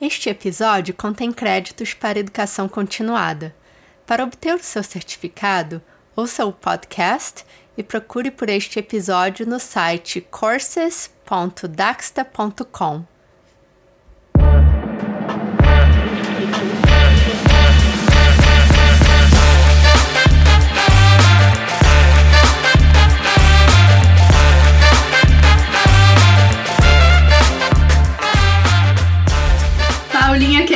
[0.00, 3.52] Este episódio contém créditos para educação continuada.
[4.06, 5.82] Para obter o seu certificado,
[6.14, 7.44] ouça o podcast
[7.76, 13.17] e procure por este episódio no site courses.daxta.com.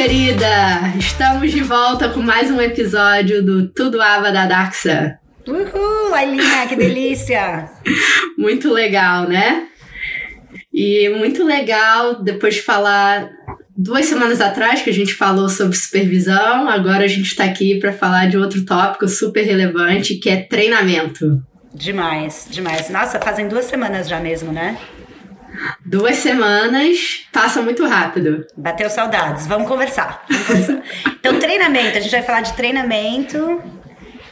[0.02, 5.16] querida, estamos de volta com mais um episódio do Tudo Ava da Daxa.
[5.46, 7.70] Uhul, Ailinha, que delícia!
[8.36, 9.68] muito legal, né?
[10.74, 13.30] E muito legal depois de falar
[13.76, 17.92] duas semanas atrás que a gente falou sobre supervisão, agora a gente está aqui para
[17.92, 21.40] falar de outro tópico super relevante que é treinamento.
[21.72, 22.90] Demais, demais.
[22.90, 24.76] Nossa, fazem duas semanas já mesmo, né?
[25.84, 28.46] Duas semanas passa muito rápido.
[28.56, 29.46] Bateu saudades.
[29.46, 30.24] Vamos conversar.
[30.28, 30.82] Vamos conversar.
[31.18, 31.98] então, treinamento.
[31.98, 33.60] A gente vai falar de treinamento,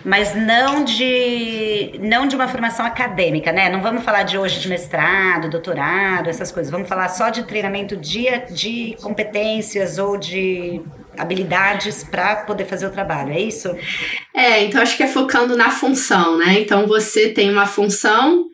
[0.04, 3.68] mas não de não de uma formação acadêmica, né?
[3.68, 6.70] Não vamos falar de hoje de mestrado, doutorado, essas coisas.
[6.70, 10.80] Vamos falar só de treinamento de, de competências ou de
[11.18, 13.76] habilidades para poder fazer o trabalho, é isso?
[14.34, 16.60] É, então acho que é focando na função, né?
[16.60, 18.46] Então você tem uma função,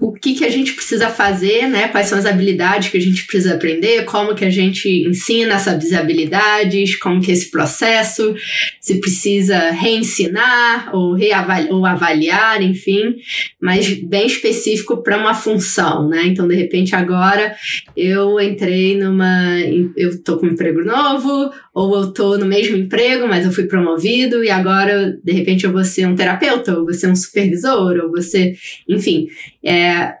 [0.00, 1.88] o que, que a gente precisa fazer, né?
[1.88, 5.92] Quais são as habilidades que a gente precisa aprender, como que a gente ensina essas
[5.92, 8.34] habilidades, como que é esse processo,
[8.80, 13.16] se precisa reensinar ou, reavaliar, ou avaliar, enfim,
[13.60, 16.26] mas bem específico para uma função, né?
[16.26, 17.56] Então, de repente, agora
[17.96, 19.58] eu entrei numa.
[19.96, 23.64] Eu tô com um emprego novo, ou eu tô no mesmo emprego, mas eu fui
[23.68, 27.96] promovido, e agora, de repente, eu vou ser um terapeuta, ou vou ser um supervisor,
[27.98, 28.56] ou ser.
[28.88, 29.28] Enfim.
[29.62, 30.14] É,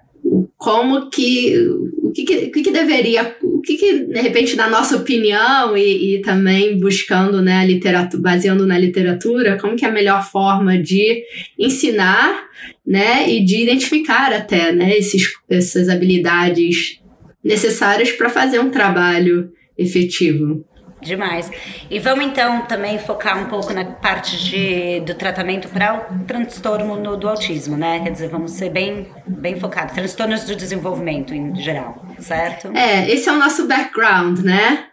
[0.56, 5.76] como que o que, que, que, deveria o que, que de repente na nossa opinião
[5.76, 10.76] e, e também buscando né literatura baseando na literatura como que é a melhor forma
[10.76, 11.22] de
[11.58, 12.44] ensinar
[12.86, 17.00] né e de identificar até né esses, essas habilidades
[17.42, 20.64] necessárias para fazer um trabalho efetivo
[21.00, 21.50] Demais.
[21.90, 26.96] E vamos então também focar um pouco na parte de, do tratamento para o transtorno
[26.96, 28.00] no, do autismo, né?
[28.00, 29.94] Quer dizer, vamos ser bem, bem focados.
[29.94, 32.76] Transtornos do desenvolvimento em geral, certo?
[32.76, 34.86] É, esse é o nosso background, né?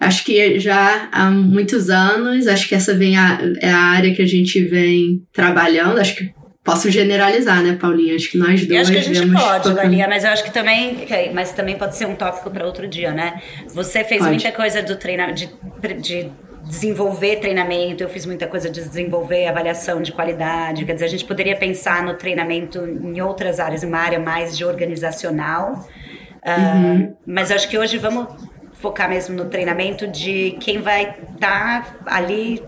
[0.00, 4.20] Acho que já há muitos anos, acho que essa vem a, é a área que
[4.20, 5.98] a gente vem trabalhando.
[5.98, 8.16] Acho que Posso generalizar, né, Paulinha?
[8.16, 8.70] Acho que nós dois.
[8.70, 11.06] Eu acho que a gente pode, Galinha, mas eu acho que também.
[11.34, 13.42] Mas também pode ser um tópico para outro dia, né?
[13.74, 14.30] Você fez pode.
[14.30, 15.46] muita coisa do treinamento,
[15.82, 16.30] de, de
[16.66, 20.86] desenvolver treinamento, eu fiz muita coisa de desenvolver avaliação de qualidade.
[20.86, 24.64] Quer dizer, a gente poderia pensar no treinamento em outras áreas, uma área mais de
[24.64, 25.86] organizacional.
[26.42, 27.02] Ah, uhum.
[27.02, 28.26] Uh, mas acho que hoje vamos
[28.72, 32.62] focar mesmo no treinamento de quem vai estar tá ali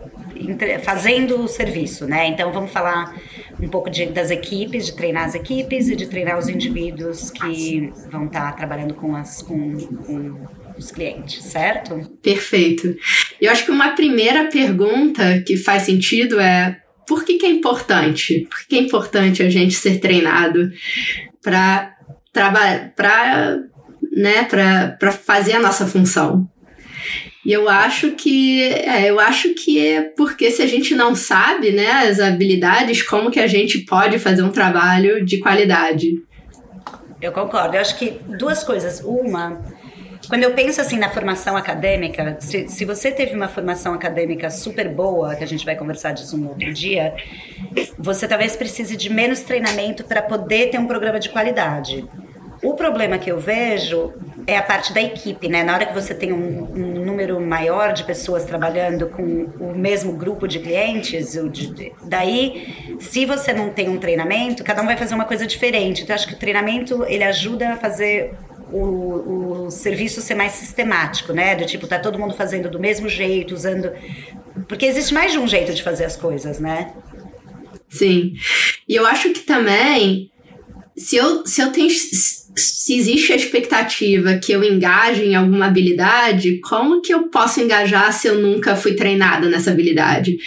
[0.83, 2.27] fazendo o serviço, né?
[2.27, 3.15] Então vamos falar
[3.61, 7.93] um pouco de, das equipes, de treinar as equipes e de treinar os indivíduos que
[8.11, 10.47] vão estar trabalhando com, as, com, com
[10.77, 11.99] os clientes, certo?
[12.22, 12.94] Perfeito.
[13.41, 18.47] Eu acho que uma primeira pergunta que faz sentido é por que, que é importante?
[18.50, 20.71] Por que é importante a gente ser treinado
[21.43, 21.94] para
[22.33, 23.59] trabalhar, para
[24.12, 26.49] né, para fazer a nossa função?
[27.47, 31.71] E eu acho que é, eu acho que é porque se a gente não sabe,
[31.71, 36.21] né, as habilidades, como que a gente pode fazer um trabalho de qualidade?
[37.23, 37.77] Eu concordo.
[37.77, 39.01] Eu acho que duas coisas.
[39.01, 39.62] Uma,
[40.29, 44.89] quando eu penso assim na formação acadêmica, se, se você teve uma formação acadêmica super
[44.89, 47.15] boa, que a gente vai conversar disso um outro dia,
[47.97, 52.05] você talvez precise de menos treinamento para poder ter um programa de qualidade.
[52.66, 54.12] O problema que eu vejo
[54.44, 55.62] é a parte da equipe, né?
[55.62, 59.22] Na hora que você tem um, um número maior de pessoas trabalhando com
[59.60, 64.87] o mesmo grupo de clientes, de, daí, se você não tem um treinamento, cada um
[64.87, 66.03] vai fazer uma coisa diferente.
[66.03, 68.34] Então, acho que o treinamento ele ajuda a fazer
[68.72, 71.55] o, o serviço ser mais sistemático, né?
[71.55, 73.93] Do tipo, tá todo mundo fazendo do mesmo jeito, usando.
[74.67, 76.93] Porque existe mais de um jeito de fazer as coisas, né?
[77.88, 78.35] Sim.
[78.88, 80.32] E eu acho que também,
[80.96, 81.91] se eu, se eu tenho
[82.56, 88.29] existe a expectativa que eu engaje em alguma habilidade, como que eu posso engajar se
[88.29, 90.38] eu nunca fui treinada nessa habilidade?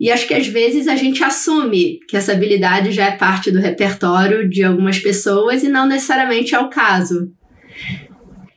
[0.00, 3.60] E acho que às vezes a gente assume que essa habilidade já é parte do
[3.60, 7.30] repertório de algumas pessoas e não necessariamente é o caso.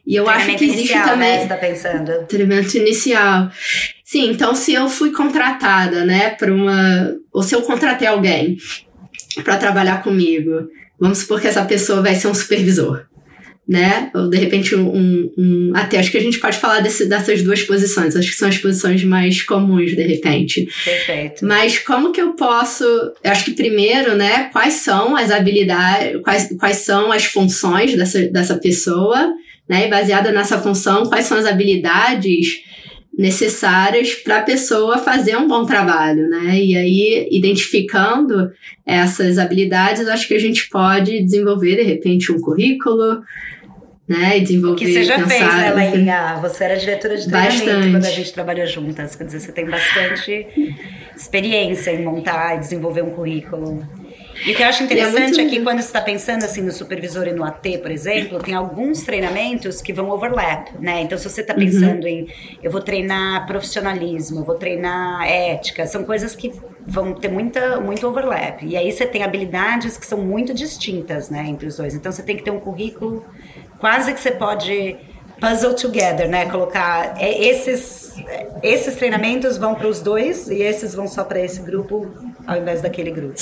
[0.08, 1.31] E eu acho que existe inicial, também.
[1.31, 2.28] Né, você tá pensando?
[2.28, 3.52] Treinamento inicial.
[4.04, 7.16] Sim, então se eu fui contratada, né, para uma.
[7.31, 8.58] Ou se eu contratei alguém
[9.44, 10.68] para trabalhar comigo
[11.01, 13.06] Vamos supor que essa pessoa vai ser um supervisor.
[13.68, 14.12] né?
[14.13, 17.63] Ou de repente um, um, até acho que a gente pode falar desse, dessas duas
[17.63, 20.68] posições, acho que são as posições mais comuns de repente.
[20.83, 21.45] Perfeito.
[21.45, 26.50] Mas como que eu posso, eu acho que primeiro, né, quais são as habilidades, quais,
[26.59, 29.31] quais são as funções dessa, dessa pessoa,
[29.69, 29.88] né?
[29.88, 32.48] E baseada nessa função, quais são as habilidades
[33.22, 36.60] necessárias para a pessoa fazer um bom trabalho, né?
[36.60, 38.52] E aí, identificando
[38.84, 43.22] essas habilidades, acho que a gente pode desenvolver, de repente, um currículo,
[44.08, 44.40] né?
[44.40, 44.80] E desenvolver.
[44.80, 46.40] Que você já pensar, fez, né, Lainha?
[46.42, 47.92] Você era diretora de treinamento bastante.
[47.92, 49.16] quando a gente trabalhou juntas.
[49.16, 50.48] Quer dizer, você tem bastante
[51.16, 53.88] experiência em montar e desenvolver um currículo.
[54.46, 56.72] E o que eu acho interessante é, é, que quando você está pensando assim no
[56.72, 61.02] supervisor e no AT, por exemplo, tem alguns treinamentos que vão overlap, né?
[61.02, 62.10] Então, se você está pensando uhum.
[62.10, 62.28] em
[62.64, 66.52] eu vou treinar profissionalismo, eu vou treinar ética, são coisas que
[66.86, 68.64] vão ter muita, muito overlap.
[68.64, 71.94] E aí você tem habilidades que são muito distintas, né, entre os dois.
[71.94, 73.24] Então, você tem que ter um currículo
[73.80, 74.98] quase que você pode
[75.40, 76.46] puzzle together, né?
[76.50, 78.16] Colocar é, esses
[78.62, 82.08] esses treinamentos vão para os dois e esses vão só para esse grupo
[82.46, 83.34] ao invés daquele grupo.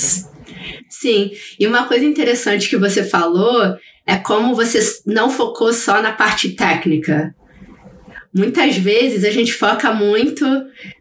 [0.88, 3.76] Sim, e uma coisa interessante que você falou
[4.06, 7.34] é como você não focou só na parte técnica.
[8.32, 10.44] Muitas vezes a gente foca muito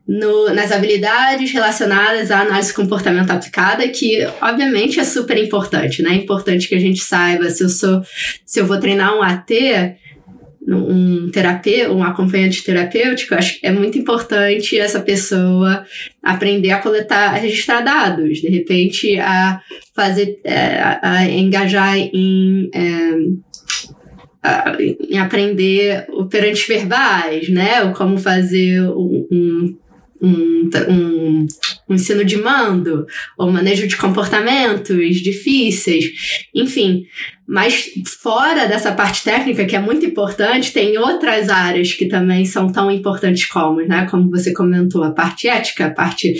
[0.07, 6.11] no, nas habilidades relacionadas à análise comportamento aplicada, que obviamente é super importante, né?
[6.11, 8.01] É importante que a gente saiba se eu sou,
[8.44, 9.53] se eu vou treinar um AT,
[10.77, 15.86] um terapeuta, um acompanhante terapêutico, acho que é muito importante essa pessoa
[16.24, 19.62] aprender a coletar, a registrar dados, de repente a
[19.95, 23.39] fazer, é, a, a engajar em é,
[25.10, 27.83] em aprender operantes verbais, né?
[27.83, 29.77] Ou como fazer um, um
[30.21, 31.48] um, um,
[31.89, 33.06] um, ensino de mando,
[33.38, 36.06] ou manejo de comportamentos difíceis,
[36.54, 37.06] enfim.
[37.48, 37.89] Mas
[38.21, 42.92] fora dessa parte técnica, que é muito importante, tem outras áreas que também são tão
[42.92, 44.07] importantes como, né?
[44.12, 46.36] Como você comentou, a parte ética, a parte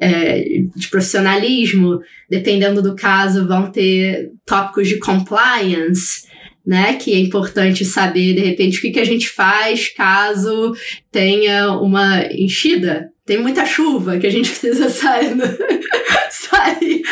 [0.00, 0.42] é,
[0.74, 2.00] de profissionalismo,
[2.30, 6.26] dependendo do caso, vão ter tópicos de compliance,
[6.66, 6.94] né?
[6.94, 10.74] Que é importante saber, de repente, o que, que a gente faz caso
[11.12, 13.10] tenha uma enchida.
[13.26, 15.44] Tem muita chuva que a gente precisa sair do,
[16.30, 17.02] sair,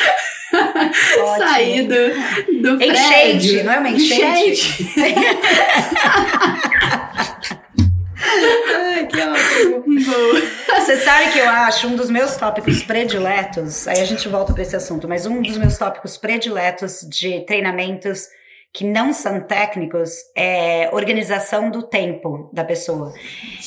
[1.36, 3.64] sair do, do enchente, prédio.
[3.64, 4.82] não é uma enchente?
[4.82, 4.94] enchente.
[8.26, 9.84] Ai, que ótimo.
[10.76, 14.62] Você sabe que eu acho um dos meus tópicos prediletos, aí a gente volta para
[14.62, 18.28] esse assunto, mas um dos meus tópicos prediletos de treinamentos
[18.74, 23.14] que não são técnicos é organização do tempo da pessoa.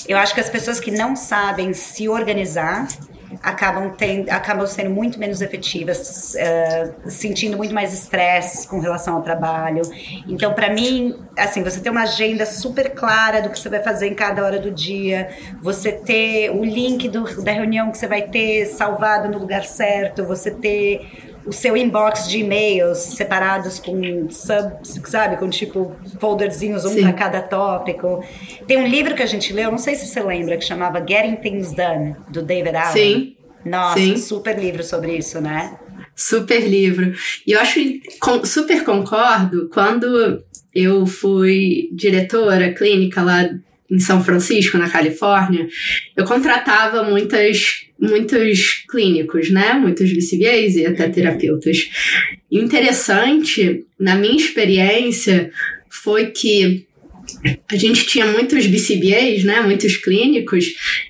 [0.05, 2.89] Eu acho que as pessoas que não sabem se organizar
[3.41, 3.95] acabam,
[4.29, 9.81] acabam sendo muito menos efetivas, uh, sentindo muito mais estresse com relação ao trabalho.
[10.27, 14.07] Então, para mim, assim, você ter uma agenda super clara do que você vai fazer
[14.07, 15.29] em cada hora do dia,
[15.61, 20.25] você ter o link do, da reunião que você vai ter salvado no lugar certo,
[20.25, 27.01] você ter o seu inbox de e-mails separados com sub, sabe, com tipo folderzinhos um
[27.01, 28.23] para cada tópico.
[28.67, 31.37] Tem um livro que a gente leu, não sei se você lembra, que chamava Getting
[31.37, 32.93] Things Done, do David Allen.
[32.93, 33.37] Sim.
[33.65, 34.17] Nossa, Sim.
[34.17, 35.77] super livro sobre isso, né?
[36.15, 37.13] Super livro.
[37.45, 37.79] E eu acho
[38.45, 43.49] super concordo quando eu fui diretora clínica lá
[43.89, 45.67] em São Francisco, na Califórnia,
[46.15, 49.73] eu contratava muitas, muitos clínicos, né?
[49.73, 51.89] Muitos BCBAs e até terapeutas.
[52.51, 55.51] E interessante, na minha experiência,
[55.89, 56.85] foi que
[57.69, 60.65] a gente tinha muitos BCBAs, né, muitos clínicos,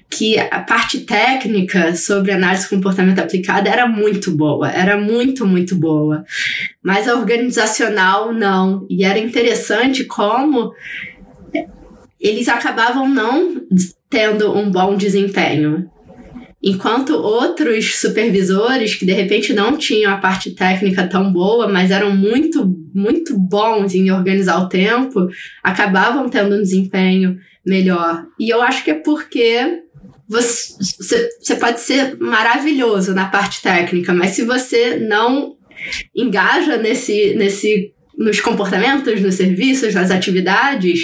[0.09, 5.75] que a parte técnica sobre análise de comportamento aplicada era muito boa, era muito, muito
[5.75, 6.25] boa.
[6.81, 8.87] Mas a organizacional não.
[8.89, 10.73] E era interessante como
[12.19, 13.61] eles acabavam não
[14.09, 15.89] tendo um bom desempenho.
[16.61, 22.15] Enquanto outros supervisores que de repente não tinham a parte técnica tão boa, mas eram
[22.15, 25.27] muito, muito bons em organizar o tempo,
[25.63, 28.25] acabavam tendo um desempenho melhor.
[28.39, 29.83] E eu acho que é porque
[30.27, 35.55] você, você pode ser maravilhoso na parte técnica, mas se você não
[36.15, 40.99] engaja nesse, nesse nos comportamentos, nos serviços, nas atividades,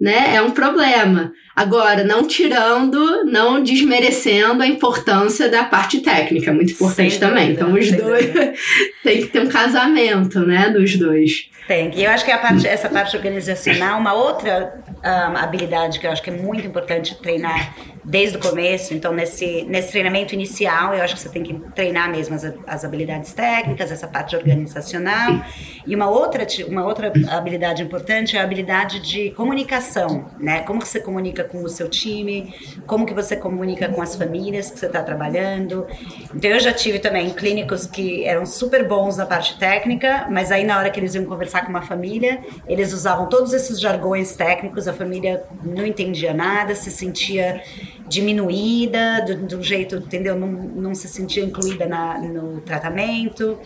[0.00, 1.32] né, é um problema.
[1.54, 7.54] Agora, não tirando, não desmerecendo a importância da parte técnica, muito importante Sem também.
[7.54, 8.32] Dúvida, então, os dois
[9.02, 11.50] tem que ter um casamento, né, dos dois.
[11.66, 11.90] Tem.
[11.94, 16.10] E eu acho que a parte, essa parte organizacional, uma outra um, habilidade que eu
[16.10, 17.74] acho que é muito importante treinar
[18.08, 18.94] desde o começo.
[18.94, 22.84] Então, nesse, nesse treinamento inicial, eu acho que você tem que treinar mesmo as, as
[22.84, 25.44] habilidades técnicas, essa parte organizacional.
[25.86, 30.60] E uma outra, uma outra habilidade importante é a habilidade de comunicação, né?
[30.60, 32.54] Como que você comunica com o seu time,
[32.86, 35.86] como que você comunica com as famílias que você está trabalhando.
[36.34, 40.64] Então, eu já tive também clínicos que eram super bons na parte técnica, mas aí
[40.64, 44.88] na hora que eles iam conversar com uma família, eles usavam todos esses jargões técnicos,
[44.88, 47.62] a família não entendia nada, se sentia
[48.08, 50.34] diminuída, do, do jeito, entendeu?
[50.34, 53.58] Não, não se sentia incluída na, no tratamento.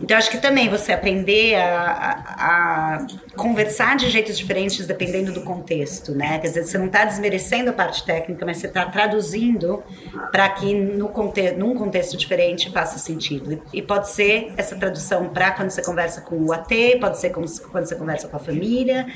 [0.00, 5.40] Então, acho que também você aprender a, a, a, conversar de jeitos diferentes dependendo do
[5.40, 6.38] contexto, né?
[6.38, 9.82] Quer dizer, você não está desmerecendo a parte técnica, mas você está traduzindo
[10.30, 13.52] para que no conte num contexto diferente faça sentido.
[13.52, 16.68] E, e pode ser essa tradução para quando você conversa com o AT,
[17.00, 19.06] pode ser quando você conversa com a família.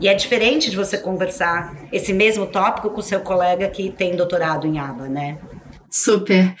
[0.00, 4.16] E é diferente de você conversar esse mesmo tópico com o seu colega que tem
[4.16, 4.29] doutorado
[4.66, 5.38] em aba, né?
[5.90, 6.54] Super.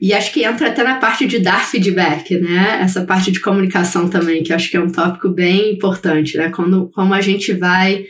[0.00, 2.80] E acho que entra até na parte de dar feedback, né?
[2.82, 6.50] Essa parte de comunicação também, que acho que é um tópico bem importante, né?
[6.50, 8.04] Quando, como a gente vai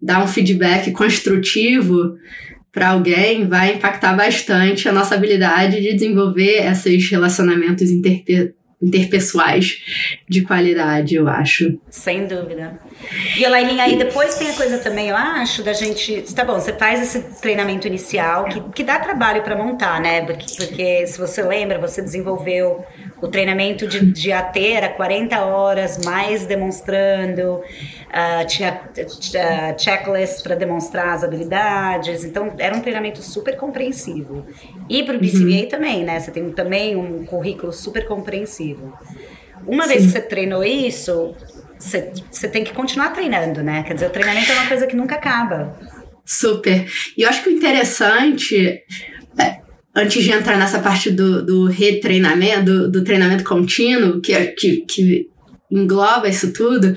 [0.00, 2.16] dar um feedback construtivo
[2.70, 9.82] para alguém, vai impactar bastante a nossa habilidade de desenvolver esses relacionamentos interpe interpessoais
[10.28, 11.80] de qualidade, eu acho.
[11.90, 12.78] Sem dúvida.
[13.36, 16.22] E Elaininha, aí depois tem a coisa também, eu acho, da gente.
[16.34, 20.22] Tá bom, você faz esse treinamento inicial que, que dá trabalho para montar, né?
[20.24, 22.84] Porque, porque se você lembra, você desenvolveu
[23.20, 30.54] o treinamento de, de AT, era 40 horas, mais demonstrando, uh, tinha uh, checklist para
[30.54, 34.44] demonstrar as habilidades, então era um treinamento super compreensivo.
[34.88, 35.68] E para o BCBA uhum.
[35.68, 36.18] também, né?
[36.18, 38.92] Você tem também um currículo super compreensivo.
[39.66, 39.88] Uma Sim.
[39.90, 41.34] vez que você treinou isso,
[41.78, 43.82] você, tem que continuar treinando, né?
[43.82, 45.78] Quer dizer, o treinamento é uma coisa que nunca acaba.
[46.24, 46.86] Super.
[47.16, 48.82] E eu acho que o interessante,
[49.38, 49.58] é,
[49.94, 54.84] antes de entrar nessa parte do, do retreinamento, do, do treinamento contínuo, que, é, que,
[54.88, 55.28] que
[55.70, 56.96] engloba isso tudo,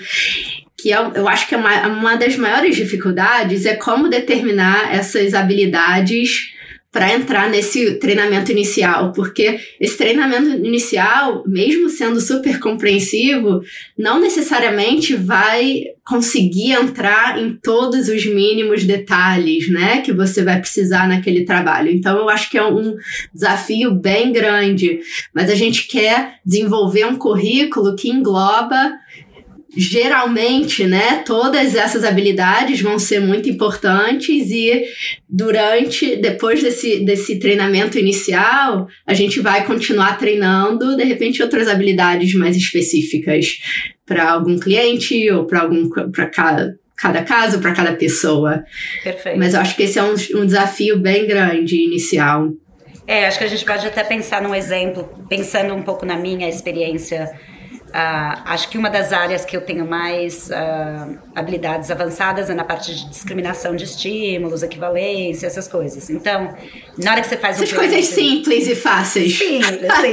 [0.77, 5.33] que é, eu acho que é uma, uma das maiores dificuldades é como determinar essas
[5.33, 6.51] habilidades
[6.91, 13.61] para entrar nesse treinamento inicial, porque esse treinamento inicial, mesmo sendo super compreensivo,
[13.97, 21.07] não necessariamente vai conseguir entrar em todos os mínimos detalhes, né, que você vai precisar
[21.07, 21.89] naquele trabalho.
[21.89, 22.97] Então eu acho que é um
[23.33, 24.99] desafio bem grande,
[25.33, 28.91] mas a gente quer desenvolver um currículo que engloba
[29.75, 34.83] geralmente, né, todas essas habilidades vão ser muito importantes e
[35.29, 42.33] durante, depois desse, desse treinamento inicial, a gente vai continuar treinando, de repente, outras habilidades
[42.33, 43.59] mais específicas
[44.05, 48.63] para algum cliente ou para algum para cada cada caso, para cada pessoa.
[49.03, 49.39] Perfeito.
[49.39, 52.49] Mas eu acho que esse é um, um desafio bem grande inicial.
[53.07, 56.47] É, acho que a gente pode até pensar num exemplo, pensando um pouco na minha
[56.47, 57.27] experiência
[57.91, 62.63] Uh, acho que uma das áreas que eu tenho mais uh, habilidades avançadas é na
[62.63, 66.09] parte de discriminação de estímulos, equivalência, essas coisas.
[66.09, 66.55] Então,
[66.97, 69.37] na hora que você faz um Essas coisas simples e fáceis.
[69.37, 70.11] Sim, sim.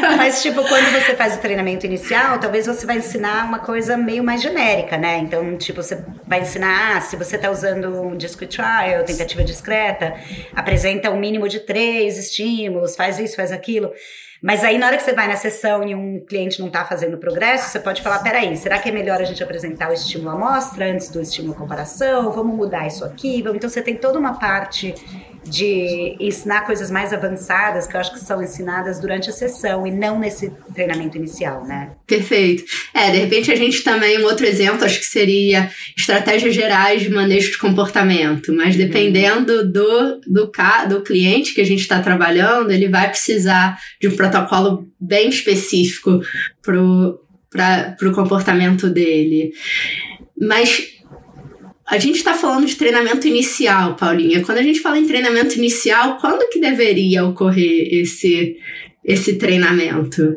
[0.16, 4.22] Mas, tipo, quando você faz o treinamento inicial, talvez você vai ensinar uma coisa meio
[4.22, 5.18] mais genérica, né?
[5.18, 10.14] Então, tipo, você vai ensinar, ah, se você está usando um discrete trial, tentativa discreta,
[10.54, 13.90] apresenta um mínimo de três estímulos, faz isso, faz aquilo.
[14.42, 17.18] Mas aí, na hora que você vai na sessão e um cliente não está fazendo
[17.18, 20.86] progresso, você pode falar: peraí, será que é melhor a gente apresentar o estímulo amostra
[20.86, 22.30] antes do estímulo comparação?
[22.32, 23.40] Vamos mudar isso aqui?
[23.40, 24.94] Então, você tem toda uma parte
[25.44, 29.90] de ensinar coisas mais avançadas que eu acho que são ensinadas durante a sessão e
[29.90, 31.92] não nesse treinamento inicial, né?
[32.06, 32.64] Perfeito.
[32.92, 37.10] É, de repente a gente também, um outro exemplo, acho que seria estratégias gerais de
[37.10, 38.82] manejo de comportamento, mas uhum.
[38.82, 40.52] dependendo do, do,
[40.88, 46.20] do cliente que a gente está trabalhando, ele vai precisar de um protocolo bem específico
[46.62, 49.52] para o comportamento dele.
[50.38, 50.99] Mas
[51.90, 54.44] a gente está falando de treinamento inicial, Paulinha.
[54.44, 58.56] Quando a gente fala em treinamento inicial, quando que deveria ocorrer esse,
[59.04, 60.36] esse treinamento?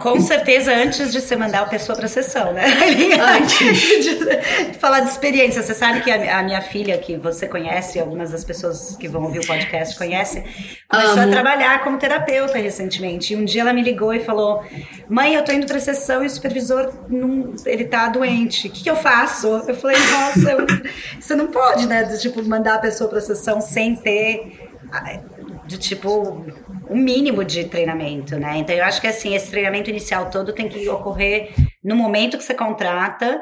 [0.00, 2.64] Com certeza antes de você mandar a pessoa para a sessão, né?
[3.38, 4.02] Antes.
[4.02, 5.62] de falar de experiência.
[5.62, 9.40] Você sabe que a, minha filha, que você conhece, algumas das pessoas que vão ouvir
[9.40, 10.42] o podcast conhecem,
[10.88, 11.28] começou Amo.
[11.28, 13.34] a trabalhar como terapeuta recentemente.
[13.34, 14.64] E um dia ela me ligou e falou:
[15.06, 18.68] Mãe, eu tô indo para a sessão e o supervisor, não, ele tá doente.
[18.68, 19.48] O que, que eu faço?
[19.68, 20.66] Eu falei: Nossa, eu,
[21.20, 22.04] você não pode, né?
[22.04, 24.70] De, tipo, mandar a pessoa para a sessão sem ter
[25.66, 26.44] de tipo
[26.90, 28.58] um mínimo de treinamento, né?
[28.58, 31.50] Então eu acho que assim, esse treinamento inicial todo tem que ocorrer
[31.82, 33.40] no momento que você contrata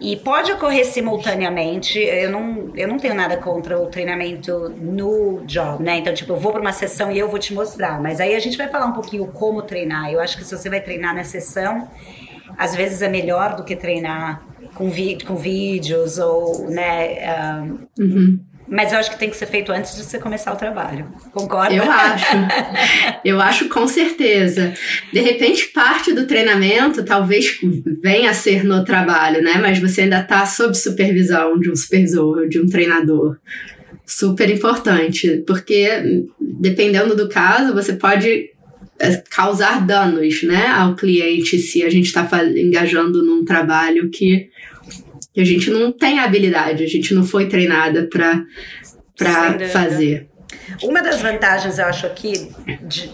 [0.00, 1.98] e pode ocorrer simultaneamente.
[1.98, 5.98] Eu não, eu não tenho nada contra o treinamento no job, né?
[5.98, 8.00] Então, tipo, eu vou para uma sessão e eu vou te mostrar.
[8.00, 10.10] Mas aí a gente vai falar um pouquinho como treinar.
[10.10, 11.88] Eu acho que se você vai treinar na sessão,
[12.56, 14.42] às vezes é melhor do que treinar
[14.74, 14.90] com,
[15.26, 17.18] com vídeos ou, né?
[17.60, 18.40] Um, uhum.
[18.70, 21.08] Mas eu acho que tem que ser feito antes de você começar o trabalho.
[21.32, 21.74] Concorda?
[21.74, 22.36] Eu acho.
[23.24, 24.72] Eu acho com certeza.
[25.12, 27.58] De repente, parte do treinamento talvez
[28.00, 29.58] venha a ser no trabalho, né?
[29.60, 33.36] Mas você ainda está sob supervisão de um supervisor, de um treinador.
[34.06, 38.50] Super importante, porque dependendo do caso, você pode
[39.00, 44.50] é, causar danos, né, ao cliente se a gente está engajando num trabalho que
[45.36, 48.46] a gente não tem habilidade, a gente não foi treinada para
[49.72, 50.29] fazer.
[50.82, 53.12] Uma das vantagens, eu acho, aqui, de,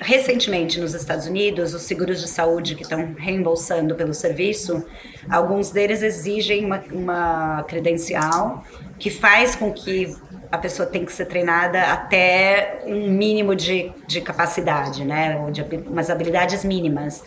[0.00, 4.84] recentemente nos Estados Unidos, os seguros de saúde que estão reembolsando pelo serviço,
[5.28, 8.64] alguns deles exigem uma, uma credencial
[8.98, 10.14] que faz com que
[10.50, 15.38] a pessoa tem que ser treinada até um mínimo de, de capacidade, né?
[15.38, 17.22] Ou de umas habilidades mínimas.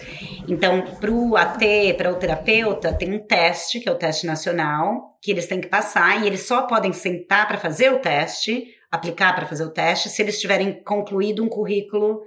[0.48, 1.64] Então, para o AT,
[1.98, 5.68] para o terapeuta, tem um teste, que é o teste nacional, que eles têm que
[5.68, 10.10] passar e eles só podem sentar para fazer o teste, aplicar para fazer o teste,
[10.10, 12.22] se eles tiverem concluído um currículo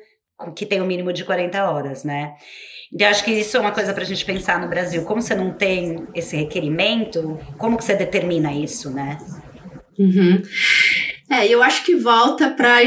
[0.56, 2.34] que tem o um mínimo de 40 horas, né?
[2.92, 5.04] Então, acho que isso é uma coisa para a gente pensar no Brasil.
[5.04, 9.18] Como você não tem esse requerimento, como que você determina isso, né?
[9.98, 10.42] Uhum.
[11.30, 12.78] É, eu acho que volta para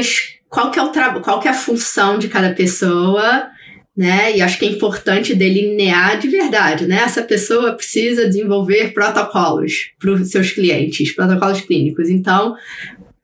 [0.48, 3.50] qual que é o qual que é a função de cada pessoa,
[3.96, 4.36] né?
[4.36, 7.02] E acho que é importante delinear de verdade, né?
[7.02, 12.08] Essa pessoa precisa desenvolver protocolos para os seus clientes, protocolos clínicos.
[12.08, 12.54] Então,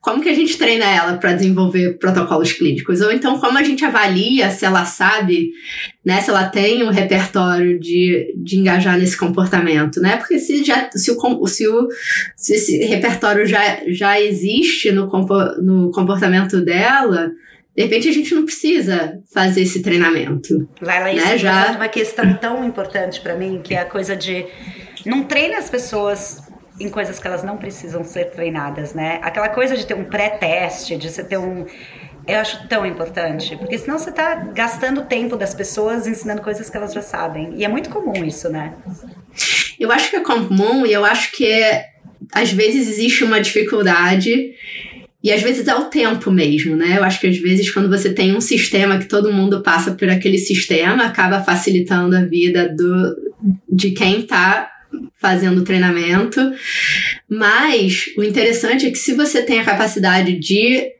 [0.04, 3.00] como que a gente treina ela para desenvolver protocolos clínicos?
[3.00, 5.52] Ou então, como a gente avalia se ela sabe,
[6.04, 10.18] né, se ela tem um repertório de, de engajar nesse comportamento, né?
[10.18, 11.88] Porque se, já, se, o, se, o,
[12.36, 15.06] se esse repertório já, já existe no,
[15.62, 17.32] no comportamento dela,
[17.74, 20.68] de repente a gente não precisa fazer esse treinamento.
[20.82, 21.14] Laila, né?
[21.14, 21.68] isso já...
[21.68, 24.44] é uma questão tão importante para mim, que é a coisa de
[25.06, 26.42] não treina as pessoas
[26.78, 29.20] em coisas que elas não precisam ser treinadas, né?
[29.22, 31.66] Aquela coisa de ter um pré-teste, de você ter um.
[32.26, 36.70] Eu acho tão importante, porque senão você está gastando o tempo das pessoas ensinando coisas
[36.70, 37.52] que elas já sabem.
[37.54, 38.74] E é muito comum isso, né?
[39.78, 41.86] Eu acho que é comum e eu acho que é,
[42.32, 44.54] às vezes existe uma dificuldade
[45.22, 46.98] e às vezes é o tempo mesmo, né?
[46.98, 50.08] Eu acho que às vezes quando você tem um sistema que todo mundo passa por
[50.08, 53.16] aquele sistema, acaba facilitando a vida do,
[53.70, 54.70] de quem está
[55.16, 56.40] fazendo treinamento.
[57.28, 60.92] Mas o interessante é que se você tem a capacidade de,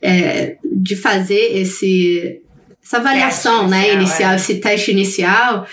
[0.00, 2.40] é, de fazer esse,
[2.84, 4.36] essa avaliação né, inicial, inicial é.
[4.36, 5.66] esse teste inicial,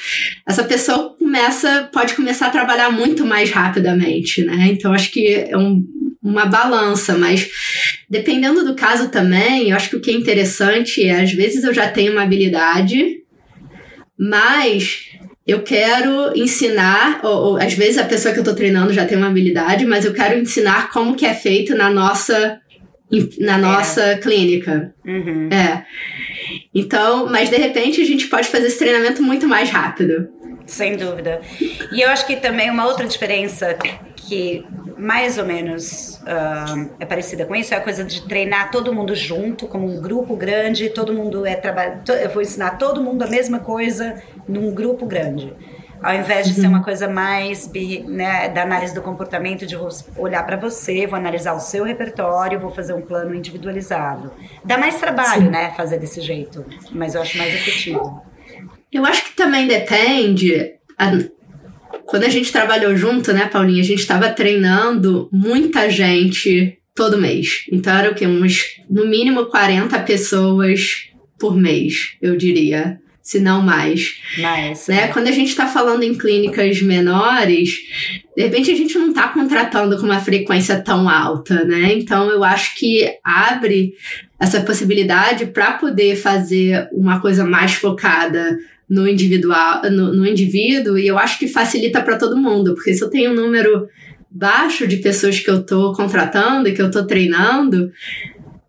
[0.47, 4.69] essa pessoa começa, pode começar a trabalhar muito mais rapidamente, né?
[4.71, 5.83] Então acho que é um,
[6.21, 7.49] uma balança, mas
[8.09, 11.73] dependendo do caso também, eu acho que o que é interessante é, às vezes eu
[11.73, 13.23] já tenho uma habilidade,
[14.17, 15.08] mas
[15.49, 19.17] eu quero ensinar, ou, ou, às vezes a pessoa que eu tô treinando já tem
[19.17, 22.59] uma habilidade, mas eu quero ensinar como que é feito na nossa
[23.39, 24.17] na nossa é.
[24.17, 24.93] clínica.
[25.03, 25.49] Uhum.
[25.51, 25.83] É.
[26.73, 30.29] Então, mas de repente a gente pode fazer esse treinamento muito mais rápido.
[30.67, 31.41] Sem dúvida.
[31.91, 33.75] E eu acho que também uma outra diferença
[34.29, 34.63] que
[34.95, 39.15] mais ou menos uh, é parecida com isso é a coisa de treinar todo mundo
[39.15, 42.01] junto, como um grupo grande, todo mundo é trabalho.
[42.21, 45.51] Eu vou ensinar todo mundo a mesma coisa num grupo grande.
[46.01, 46.61] Ao invés de uhum.
[46.61, 47.69] ser uma coisa mais
[48.07, 49.75] né, da análise do comportamento, de
[50.15, 54.31] olhar para você, vou analisar o seu repertório, vou fazer um plano individualizado.
[54.63, 55.49] Dá mais trabalho, Sim.
[55.49, 58.21] né, fazer desse jeito, mas eu acho mais efetivo.
[58.91, 60.75] Eu acho que também depende.
[62.09, 67.65] Quando a gente trabalhou junto, né, Paulinha, a gente estava treinando muita gente todo mês.
[67.71, 68.25] Então era o quê?
[68.25, 71.07] Uns, no mínimo 40 pessoas
[71.39, 74.15] por mês, eu diria se não mais.
[74.37, 74.89] Nice.
[74.89, 75.09] Né?
[75.09, 77.69] Quando a gente está falando em clínicas menores,
[78.35, 81.93] de repente a gente não está contratando com uma frequência tão alta, né?
[81.93, 83.93] Então eu acho que abre
[84.39, 88.57] essa possibilidade para poder fazer uma coisa mais focada
[88.89, 93.03] no individual, no, no indivíduo, e eu acho que facilita para todo mundo, porque se
[93.03, 93.87] eu tenho um número
[94.31, 97.91] baixo de pessoas que eu estou contratando e que eu estou treinando,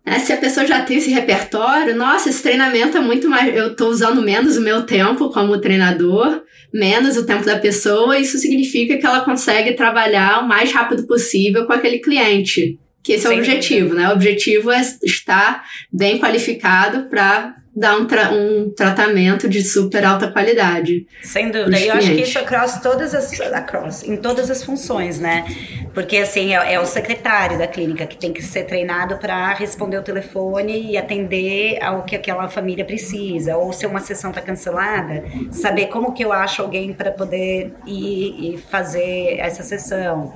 [0.05, 0.19] né?
[0.19, 3.55] Se a pessoa já tem esse repertório, nossa, esse treinamento é muito mais.
[3.55, 6.41] Eu estou usando menos o meu tempo como treinador,
[6.73, 11.65] menos o tempo da pessoa, isso significa que ela consegue trabalhar o mais rápido possível
[11.65, 12.79] com aquele cliente.
[13.03, 14.09] Que esse Sim, é o objetivo, né?
[14.09, 20.29] O objetivo é estar bem qualificado para dar um, tra um tratamento de super alta
[20.29, 21.05] qualidade.
[21.23, 21.79] Sem dúvida.
[21.79, 25.45] E eu acho que isso across todas as across, em todas as funções, né?
[25.93, 29.97] Porque assim, é, é o secretário da clínica que tem que ser treinado para responder
[29.97, 33.57] o telefone e atender ao que aquela família precisa.
[33.57, 38.53] Ou se uma sessão está cancelada, saber como que eu acho alguém para poder ir
[38.53, 40.33] e fazer essa sessão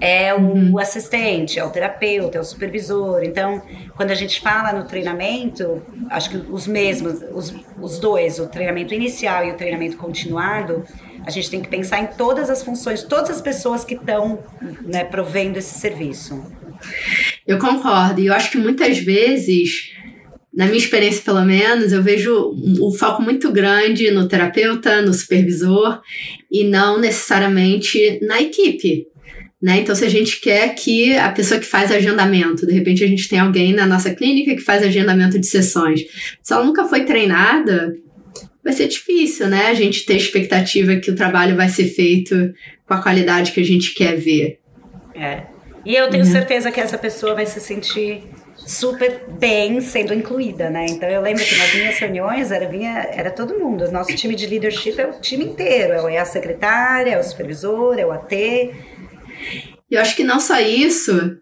[0.00, 0.78] é o uhum.
[0.78, 3.22] assistente, é o terapeuta, é o supervisor.
[3.22, 3.62] Então,
[3.96, 8.94] quando a gente fala no treinamento, acho que os mesmos, os, os dois, o treinamento
[8.94, 10.84] inicial e o treinamento continuado,
[11.24, 14.38] a gente tem que pensar em todas as funções, todas as pessoas que estão
[14.82, 16.44] né, provendo esse serviço.
[17.46, 19.96] Eu concordo, e eu acho que muitas vezes
[20.56, 26.00] na minha experiência, pelo menos, eu vejo um foco muito grande no terapeuta, no supervisor,
[26.50, 29.06] e não necessariamente na equipe.
[29.60, 29.78] Né?
[29.80, 33.28] Então, se a gente quer que a pessoa que faz agendamento, de repente a gente
[33.28, 36.02] tem alguém na nossa clínica que faz agendamento de sessões,
[36.42, 37.96] se ela nunca foi treinada,
[38.62, 39.68] vai ser difícil, né?
[39.68, 42.52] A gente ter expectativa que o trabalho vai ser feito
[42.86, 44.60] com a qualidade que a gente quer ver.
[45.14, 45.44] É.
[45.84, 46.30] E eu tenho uhum.
[46.32, 48.24] certeza que essa pessoa vai se sentir
[48.56, 50.86] super bem sendo incluída, né?
[50.88, 53.90] Então eu lembro que nas minhas reuniões era, vinha, era todo mundo.
[53.92, 58.04] Nosso time de leadership é o time inteiro, é a secretária, é o supervisor, é
[58.04, 58.34] o AT.
[59.90, 61.36] Eu acho que não só isso,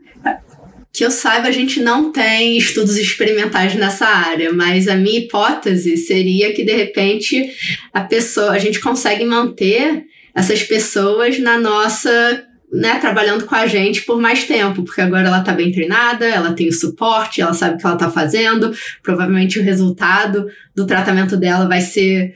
[0.95, 5.97] que eu saiba, a gente não tem estudos experimentais nessa área, mas a minha hipótese
[5.97, 7.51] seria que, de repente,
[7.93, 12.45] a pessoa, a gente consegue manter essas pessoas na nossa.
[12.73, 16.55] Né, trabalhando com a gente por mais tempo, porque agora ela está bem treinada, ela
[16.55, 21.37] tem o suporte, ela sabe o que ela está fazendo, provavelmente o resultado do tratamento
[21.37, 22.35] dela vai ser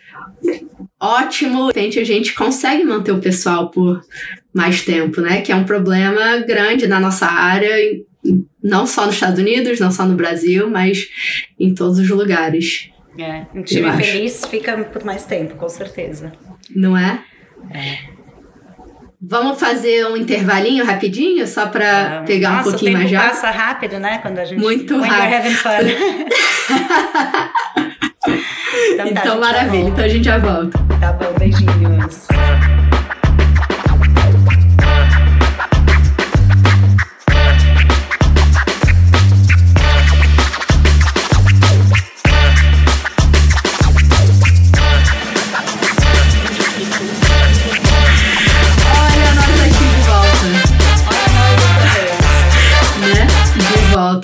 [1.00, 1.72] ótimo.
[1.72, 4.00] De repente a gente consegue manter o pessoal por
[4.52, 5.40] mais tempo, né?
[5.40, 7.70] Que é um problema grande na nossa área,
[8.62, 11.08] não só nos Estados Unidos, não só no Brasil, mas
[11.58, 12.90] em todos os lugares.
[13.18, 16.32] É, um time feliz fica por mais tempo, com certeza.
[16.74, 17.24] Não é?
[17.70, 18.17] É.
[19.20, 23.28] Vamos fazer um intervalinho rapidinho, só para pegar Nossa, um pouquinho mais já?
[23.28, 24.18] passa rápido, né?
[24.18, 24.60] Quando a gente...
[24.60, 25.58] Muito rápido.
[28.94, 29.88] então, tá, então maravilha.
[29.88, 30.78] Então a gente já volta.
[31.00, 32.28] Tá bom, beijinhos.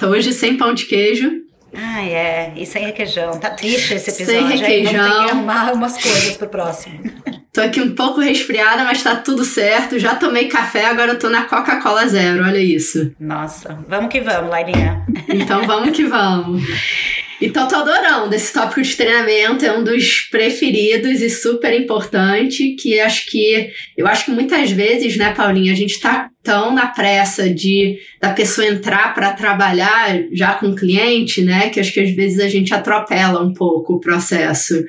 [0.07, 1.31] Hoje sem pão de queijo.
[1.75, 2.53] Ah, é.
[2.57, 3.39] E sem requeijão.
[3.39, 4.49] Tá triste esse episódio.
[4.49, 4.93] Sem requeijão.
[4.93, 7.01] Vamos ter que arrumar umas coisas pro próximo.
[7.53, 9.97] Tô aqui um pouco resfriada, mas tá tudo certo.
[9.97, 12.45] Já tomei café, agora eu tô na Coca-Cola Zero.
[12.45, 13.13] Olha isso.
[13.19, 13.79] Nossa.
[13.87, 15.07] Vamos que vamos, Lailinha.
[15.29, 16.61] Então vamos que vamos.
[17.41, 18.35] Então, tô adorando.
[18.35, 24.07] Esse tópico de treinamento é um dos preferidos e super importante, que acho que eu
[24.07, 28.67] acho que muitas vezes, né, Paulinha, a gente tá tão na pressa de da pessoa
[28.67, 32.73] entrar para trabalhar já com o cliente, né, que acho que às vezes a gente
[32.73, 34.85] atropela um pouco o processo.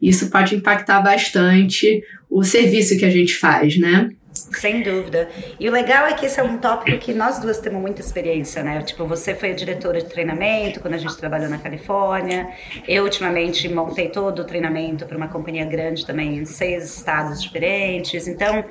[0.00, 4.08] Isso pode impactar bastante o serviço que a gente faz, né?
[4.32, 5.28] Sem dúvida.
[5.58, 8.62] E o legal é que esse é um tópico que nós duas temos muita experiência,
[8.62, 8.80] né?
[8.82, 12.48] Tipo, você foi a diretora de treinamento quando a gente trabalhou na Califórnia.
[12.86, 18.28] Eu, ultimamente, montei todo o treinamento para uma companhia grande também em seis estados diferentes.
[18.28, 18.64] Então,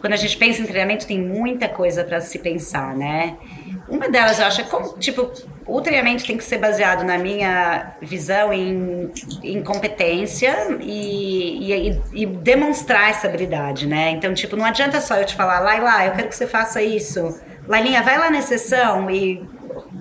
[0.00, 3.36] quando a gente pensa em treinamento, tem muita coisa para se pensar, né?
[3.88, 5.30] Uma delas, eu acho, é como, tipo,
[5.68, 12.26] o treinamento tem que ser baseado, na minha visão, em, em competência e, e, e,
[12.26, 14.10] demonstrar essa habilidade, né?
[14.10, 17.38] Então, tipo, não adianta só eu te falar, Laila, eu quero que você faça isso.
[17.66, 19.46] Lailinha, vai lá na sessão e,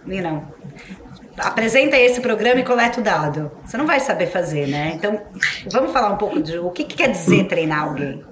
[0.07, 0.41] you know,
[1.37, 3.51] apresenta esse programa e coleta o dado.
[3.65, 4.93] Você não vai saber fazer, né?
[4.95, 5.21] Então,
[5.69, 8.23] vamos falar um pouco de o que, que quer dizer treinar alguém.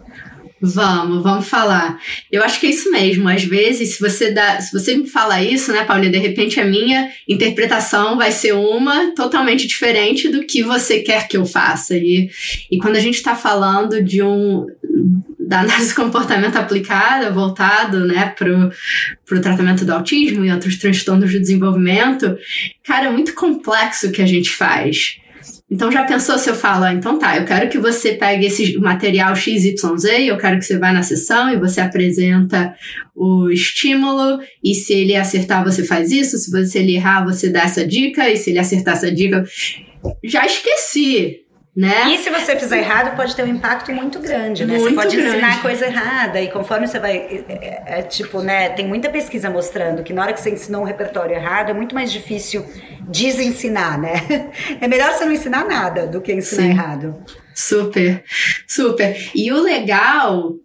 [0.62, 2.00] Vamos, vamos falar.
[2.32, 3.28] Eu acho que é isso mesmo.
[3.28, 6.66] Às vezes, se você dá, se você me fala isso, né, Paulinha, de repente a
[6.66, 11.96] minha interpretação vai ser uma totalmente diferente do que você quer que eu faça.
[11.98, 12.30] E,
[12.72, 14.66] e quando a gente está falando de um
[15.48, 18.50] da análise de comportamento aplicada, voltado né, para
[19.38, 22.36] o tratamento do autismo e outros transtornos de desenvolvimento,
[22.84, 25.18] cara, é muito complexo o que a gente faz.
[25.70, 29.36] Então já pensou se eu falo, então tá, eu quero que você pegue esse material
[29.36, 32.76] XYZ, eu quero que você vá na sessão e você apresenta
[33.16, 37.62] o estímulo, e se ele acertar, você faz isso, se você ele errar, você dá
[37.62, 39.44] essa dica, e se ele acertar essa dica.
[40.24, 41.45] Já esqueci.
[41.76, 42.14] Né?
[42.14, 44.78] E se você fizer errado, pode ter um impacto muito grande, né?
[44.78, 45.38] Muito você pode grande.
[45.38, 48.70] ensinar coisa errada e conforme você vai, é, é, é, tipo, né?
[48.70, 51.94] Tem muita pesquisa mostrando que na hora que você ensinou um repertório errado, é muito
[51.94, 52.66] mais difícil
[53.10, 54.14] desensinar, né?
[54.80, 56.70] É melhor você não ensinar nada do que ensinar Sim.
[56.70, 57.24] errado.
[57.54, 58.24] Super,
[58.68, 59.32] super.
[59.34, 60.56] E o legal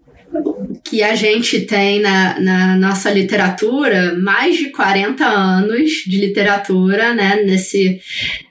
[0.84, 7.42] que a gente tem na, na nossa literatura, mais de 40 anos de literatura, né,
[7.44, 8.00] nesse,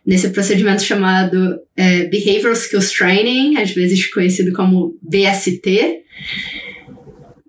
[0.06, 6.02] nesse procedimento chamado é, Behavioral Skills Training, às vezes conhecido como BST.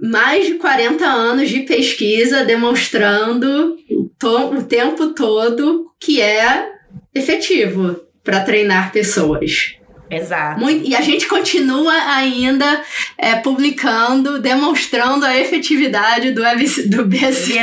[0.01, 3.77] Mais de 40 anos de pesquisa demonstrando
[4.23, 6.69] o, tempo todo que é
[7.15, 9.80] efetivo para treinar pessoas.
[10.11, 10.61] Exato.
[10.61, 12.83] Muito- e a gente continua ainda
[13.17, 17.05] é, publicando, demonstrando a efetividade do, ABC do.
[17.05, 17.59] BST.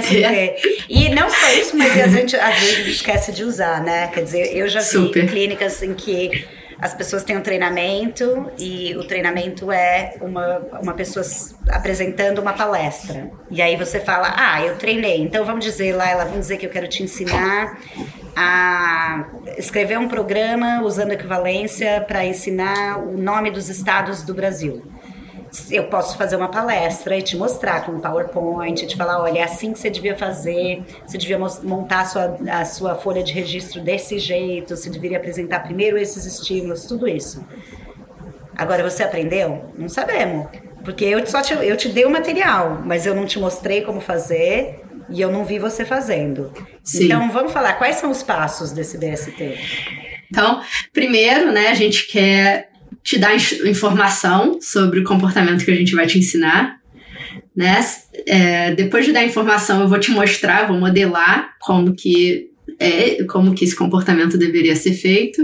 [0.89, 4.07] E não só isso, mas a gente às vezes esquece de usar, né?
[4.07, 5.27] Quer dizer, eu já vi Super.
[5.27, 6.45] clínicas em que
[6.79, 11.25] as pessoas têm um treinamento e o treinamento é uma, uma pessoa
[11.69, 13.31] apresentando uma palestra.
[13.49, 16.65] E aí você fala, ah, eu treinei, então vamos dizer lá, ela vamos dizer que
[16.65, 17.79] eu quero te ensinar
[18.39, 19.25] a
[19.57, 24.83] escrever um programa usando equivalência para ensinar o nome dos estados do Brasil
[25.71, 29.43] eu posso fazer uma palestra e te mostrar com um PowerPoint, te falar, olha, é
[29.43, 33.81] assim que você devia fazer, você devia montar a sua, a sua folha de registro
[33.81, 37.43] desse jeito, você deveria apresentar primeiro esses estímulos, tudo isso.
[38.55, 39.71] Agora, você aprendeu?
[39.77, 40.47] Não sabemos.
[40.83, 43.99] Porque eu só te, eu te dei o material, mas eu não te mostrei como
[43.99, 46.51] fazer e eu não vi você fazendo.
[46.83, 47.05] Sim.
[47.05, 49.55] Então, vamos falar, quais são os passos desse DST?
[50.29, 50.61] Então,
[50.93, 52.69] primeiro, né, a gente quer
[53.03, 56.77] te dar informação sobre o comportamento que a gente vai te ensinar.
[57.55, 57.79] Né?
[58.27, 63.53] É, depois de dar informação, eu vou te mostrar, vou modelar como que é, como
[63.53, 65.41] que esse comportamento deveria ser feito.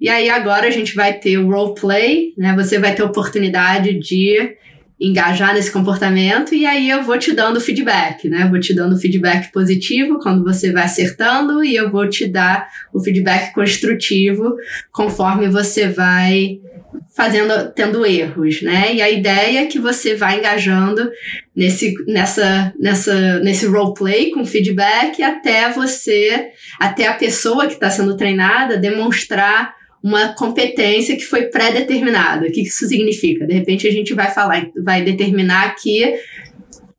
[0.00, 2.54] E aí agora a gente vai ter o roleplay, né?
[2.56, 4.56] Você vai ter a oportunidade de
[5.02, 8.46] engajar nesse comportamento e aí eu vou te dando feedback, né?
[8.48, 13.00] Vou te dando feedback positivo quando você vai acertando e eu vou te dar o
[13.00, 14.54] feedback construtivo
[14.92, 16.60] conforme você vai
[17.16, 18.94] fazendo, tendo erros, né?
[18.94, 21.10] E a ideia é que você vai engajando
[21.54, 28.16] nesse, nessa, nessa, nesse roleplay com feedback até você, até a pessoa que está sendo
[28.16, 32.46] treinada demonstrar uma competência que foi pré-determinada.
[32.46, 33.46] O que isso significa?
[33.46, 36.14] De repente a gente vai falar, vai determinar que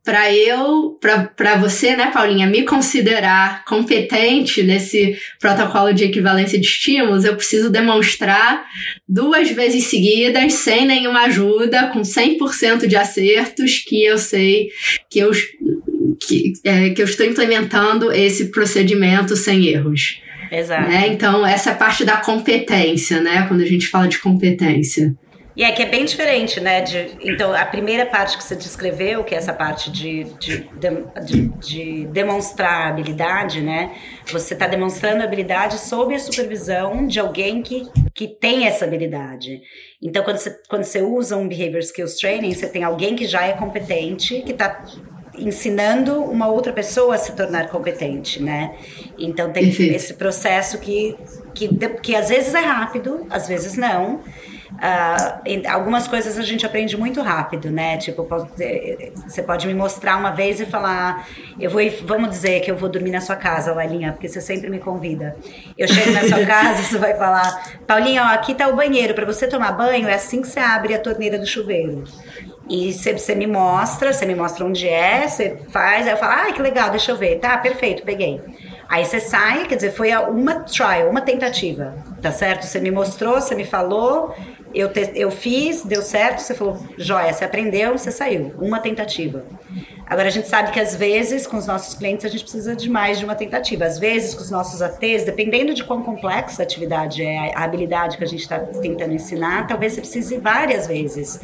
[0.03, 7.23] para eu, para você, né, Paulinha, me considerar competente nesse protocolo de equivalência de estímulos,
[7.23, 8.65] eu preciso demonstrar
[9.07, 14.67] duas vezes seguidas, sem nenhuma ajuda, com 100% de acertos, que eu sei
[15.09, 15.31] que eu,
[16.19, 20.21] que, é, que eu estou implementando esse procedimento sem erros.
[20.53, 20.87] Exato.
[20.87, 21.07] Né?
[21.07, 23.47] Então, essa é a parte da competência, né?
[23.47, 25.15] Quando a gente fala de competência.
[25.55, 26.81] E é que é bem diferente, né?
[26.81, 30.67] De, então, a primeira parte que você descreveu, que é essa parte de, de,
[31.25, 33.93] de, de demonstrar habilidade, né?
[34.31, 39.61] Você está demonstrando habilidade sob a supervisão de alguém que, que tem essa habilidade.
[40.01, 43.45] Então, quando você, quando você usa um Behavior Skills Training, você tem alguém que já
[43.45, 44.83] é competente, que está
[45.37, 48.75] ensinando uma outra pessoa a se tornar competente, né?
[49.17, 51.15] Então tem esse processo que,
[51.53, 51.67] que,
[52.01, 54.21] que às vezes é rápido, às vezes não.
[54.73, 57.97] Uh, algumas coisas a gente aprende muito rápido, né?
[57.97, 61.27] Tipo, você pode me mostrar uma vez e falar,
[61.59, 64.69] eu vou, vamos dizer que eu vou dormir na sua casa, Lailinha, porque você sempre
[64.69, 65.35] me convida.
[65.77, 69.13] Eu chego na sua casa e você vai falar, Paulinha, ó, aqui tá o banheiro,
[69.13, 72.03] para você tomar banho é assim que você abre a torneira do chuveiro.
[72.69, 76.53] E você, me mostra, você me mostra onde é, você faz, aí eu falo, ah,
[76.53, 77.39] que legal, deixa eu ver.
[77.39, 78.39] Tá, perfeito, peguei.
[78.89, 82.65] Aí você sai, quer dizer, foi uma trial, uma tentativa, tá certo?
[82.65, 84.33] Você me mostrou, você me falou,
[84.73, 88.53] eu, te- eu fiz, deu certo, você falou, joia, você aprendeu, você saiu.
[88.57, 89.45] Uma tentativa.
[90.13, 92.87] Agora, a gente sabe que às vezes, com os nossos clientes, a gente precisa de
[92.87, 93.83] mais de uma tentativa.
[93.85, 98.15] Às vezes, com os nossos ATs, dependendo de quão complexa a atividade é, a habilidade
[98.15, 101.39] que a gente está tentando ensinar, talvez você precise várias vezes.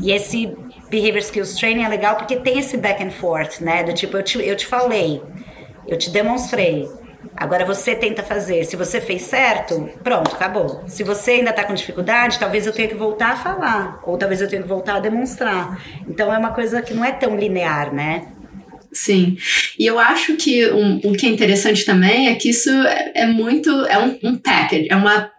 [0.00, 0.56] E esse
[0.88, 3.84] Behavior Skills Training é legal porque tem esse back and forth, né?
[3.84, 5.22] Do tipo, eu te, eu te falei,
[5.86, 6.88] eu te demonstrei.
[7.36, 8.64] Agora você tenta fazer.
[8.64, 10.84] Se você fez certo, pronto, acabou.
[10.86, 14.00] Se você ainda está com dificuldade, talvez eu tenha que voltar a falar.
[14.04, 15.80] Ou talvez eu tenha que voltar a demonstrar.
[16.08, 18.28] Então é uma coisa que não é tão linear, né?
[18.92, 19.36] Sim.
[19.76, 23.26] E eu acho que um, o que é interessante também é que isso é, é
[23.26, 23.68] muito.
[23.86, 25.33] É um, um package, é uma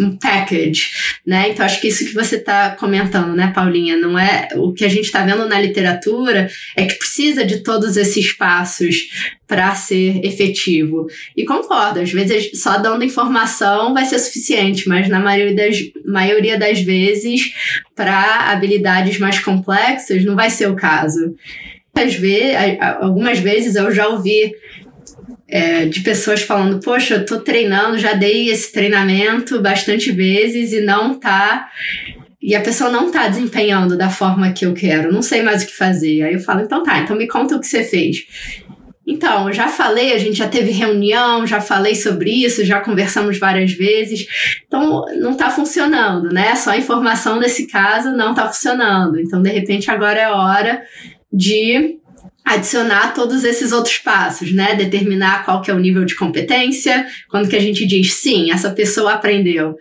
[0.00, 0.90] um package,
[1.26, 1.50] né?
[1.50, 4.88] Então acho que isso que você está comentando, né, Paulinha, não é o que a
[4.88, 9.08] gente está vendo na literatura é que precisa de todos esses passos
[9.46, 11.06] para ser efetivo.
[11.36, 15.76] E concordo, às vezes só dando informação vai ser suficiente, mas na maioria das,
[16.06, 17.52] maioria das vezes,
[17.94, 21.34] para habilidades mais complexas, não vai ser o caso.
[21.94, 22.56] Às vezes,
[23.00, 24.54] algumas vezes eu já ouvi
[25.48, 30.80] é, de pessoas falando, poxa, eu tô treinando, já dei esse treinamento bastante vezes e
[30.80, 31.68] não tá.
[32.40, 35.66] E a pessoa não tá desempenhando da forma que eu quero, não sei mais o
[35.66, 36.22] que fazer.
[36.22, 38.24] Aí eu falo, então tá, então me conta o que você fez.
[39.06, 43.72] Então, já falei, a gente já teve reunião, já falei sobre isso, já conversamos várias
[43.72, 44.26] vezes.
[44.66, 46.54] Então, não está funcionando, né?
[46.54, 49.20] Só a informação desse caso não está funcionando.
[49.20, 50.82] Então, de repente, agora é hora
[51.32, 51.98] de
[52.44, 54.74] adicionar todos esses outros passos, né?
[54.74, 58.70] Determinar qual que é o nível de competência, quando que a gente diz sim, essa
[58.70, 59.76] pessoa aprendeu.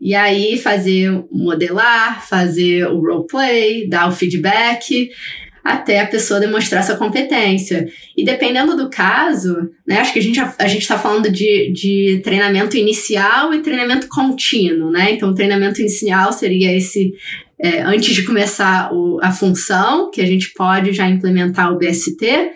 [0.00, 5.10] E aí fazer modelar, fazer o roleplay, dar o feedback,
[5.62, 7.86] até a pessoa demonstrar sua competência.
[8.16, 12.20] E dependendo do caso, né, acho que a gente a gente está falando de, de
[12.24, 15.12] treinamento inicial e treinamento contínuo, né?
[15.12, 17.14] Então, o treinamento inicial seria esse
[17.62, 22.50] é, antes de começar o, a função, que a gente pode já implementar o BST.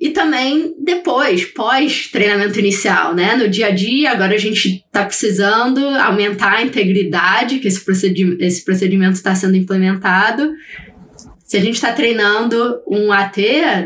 [0.00, 3.36] E também depois, pós-treinamento inicial, né?
[3.36, 7.84] No dia a dia, agora a gente está precisando aumentar a integridade que esse
[8.40, 10.52] esse procedimento está sendo implementado
[11.48, 13.36] se a gente está treinando um AT,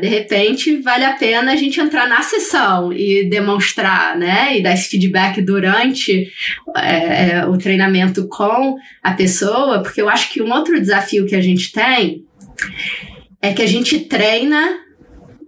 [0.00, 4.58] de repente vale a pena a gente entrar na sessão e demonstrar, né?
[4.58, 6.28] E dar esse feedback durante
[6.76, 11.36] é, é, o treinamento com a pessoa, porque eu acho que um outro desafio que
[11.36, 12.24] a gente tem
[13.40, 14.80] é que a gente treina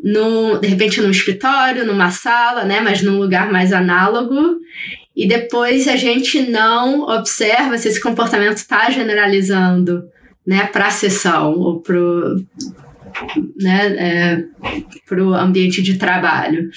[0.01, 2.81] no, de repente num escritório, numa sala, né?
[2.81, 4.61] Mas num lugar mais análogo.
[5.17, 10.05] E depois a gente não observa se esse comportamento está generalizando
[10.47, 12.37] né, para a sessão ou para o
[13.61, 14.45] né, é,
[15.07, 16.69] pro ambiente de trabalho.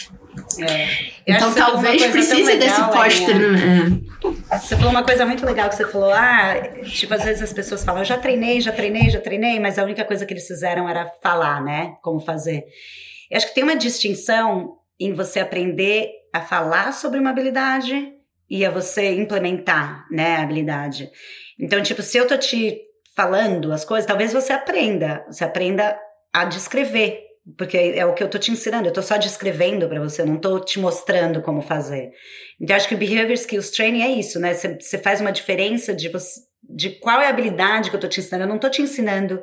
[0.60, 0.88] É.
[1.26, 4.38] Então talvez precise desse pós-treinamento.
[4.52, 4.58] É.
[4.58, 7.84] Você falou uma coisa muito legal que você falou, ah, tipo, às vezes as pessoas
[7.84, 11.12] falam, já treinei, já treinei, já treinei, mas a única coisa que eles fizeram era
[11.22, 11.96] falar, né?
[12.02, 12.64] Como fazer.
[13.30, 18.14] Eu acho que tem uma distinção em você aprender a falar sobre uma habilidade
[18.50, 21.10] e a você implementar, né, a habilidade.
[21.60, 22.80] Então, tipo, se eu tô te
[23.18, 26.00] falando as coisas, talvez você aprenda, você aprenda
[26.32, 27.24] a descrever,
[27.58, 30.38] porque é o que eu tô te ensinando, eu tô só descrevendo para você, não
[30.38, 32.12] tô te mostrando como fazer.
[32.62, 34.54] Então acho que o Behavior Skills Training é isso, né?
[34.54, 36.12] Você, faz uma diferença de
[36.70, 38.44] de qual é a habilidade que eu tô te ensinando.
[38.44, 39.42] Eu não tô te ensinando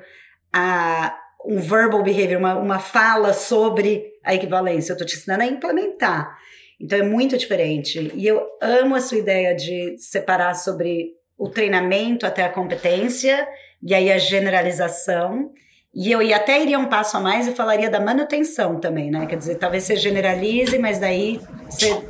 [0.52, 5.46] a um verbal behavior, uma, uma fala sobre a equivalência, eu tô te ensinando a
[5.46, 6.38] implementar.
[6.80, 8.12] Então é muito diferente.
[8.14, 13.48] E eu amo a sua ideia de separar sobre o treinamento até a competência
[13.84, 15.50] e aí a generalização.
[15.94, 19.26] E eu até iria um passo a mais e falaria da manutenção também, né?
[19.26, 22.02] Quer dizer, talvez você generalize, mas daí você,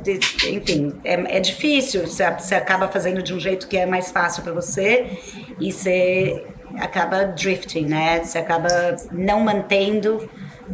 [0.49, 2.07] enfim, é, é difícil.
[2.07, 5.05] Você, você acaba fazendo de um jeito que é mais fácil para você
[5.59, 6.47] e você
[6.79, 8.23] acaba drifting, né?
[8.23, 10.27] Você acaba não mantendo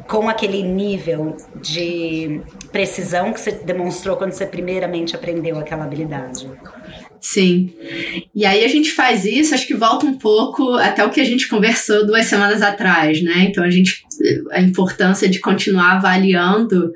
[0.08, 6.50] com aquele nível de precisão que você demonstrou quando você primeiramente aprendeu aquela habilidade.
[7.22, 7.72] Sim.
[8.36, 11.24] E aí a gente faz isso, acho que volta um pouco até o que a
[11.24, 13.46] gente conversou duas semanas atrás, né?
[13.48, 14.04] Então a gente
[14.52, 16.92] a importância de continuar avaliando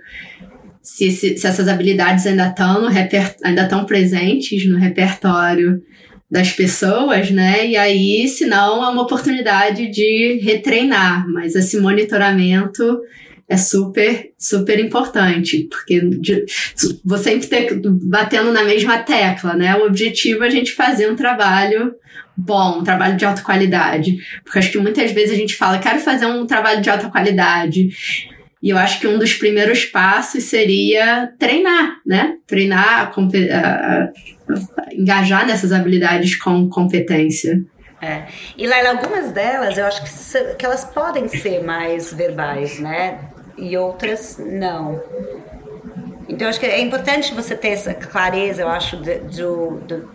[0.82, 5.82] se, se, se essas habilidades ainda estão no reper, ainda estão presentes no repertório
[6.30, 7.68] das pessoas, né?
[7.68, 13.00] E aí, se não, é uma oportunidade de retreinar, mas esse monitoramento
[13.48, 16.46] é super, super importante, porque de,
[17.04, 19.76] você sempre ter, batendo na mesma tecla, né?
[19.76, 21.94] O objetivo é a gente fazer um trabalho
[22.36, 24.18] bom, um trabalho de alta qualidade.
[24.44, 27.90] Porque acho que muitas vezes a gente fala, quero fazer um trabalho de alta qualidade.
[28.62, 32.38] E eu acho que um dos primeiros passos seria treinar, né?
[32.48, 33.14] Treinar,
[34.92, 37.64] engajar nessas habilidades com competência.
[38.02, 38.26] É.
[38.58, 43.20] E Laila, algumas delas eu acho que, que elas podem ser mais verbais, né?
[43.58, 45.02] E outras não.
[46.28, 50.10] Então, acho que é importante você ter essa clareza, eu acho, do, do,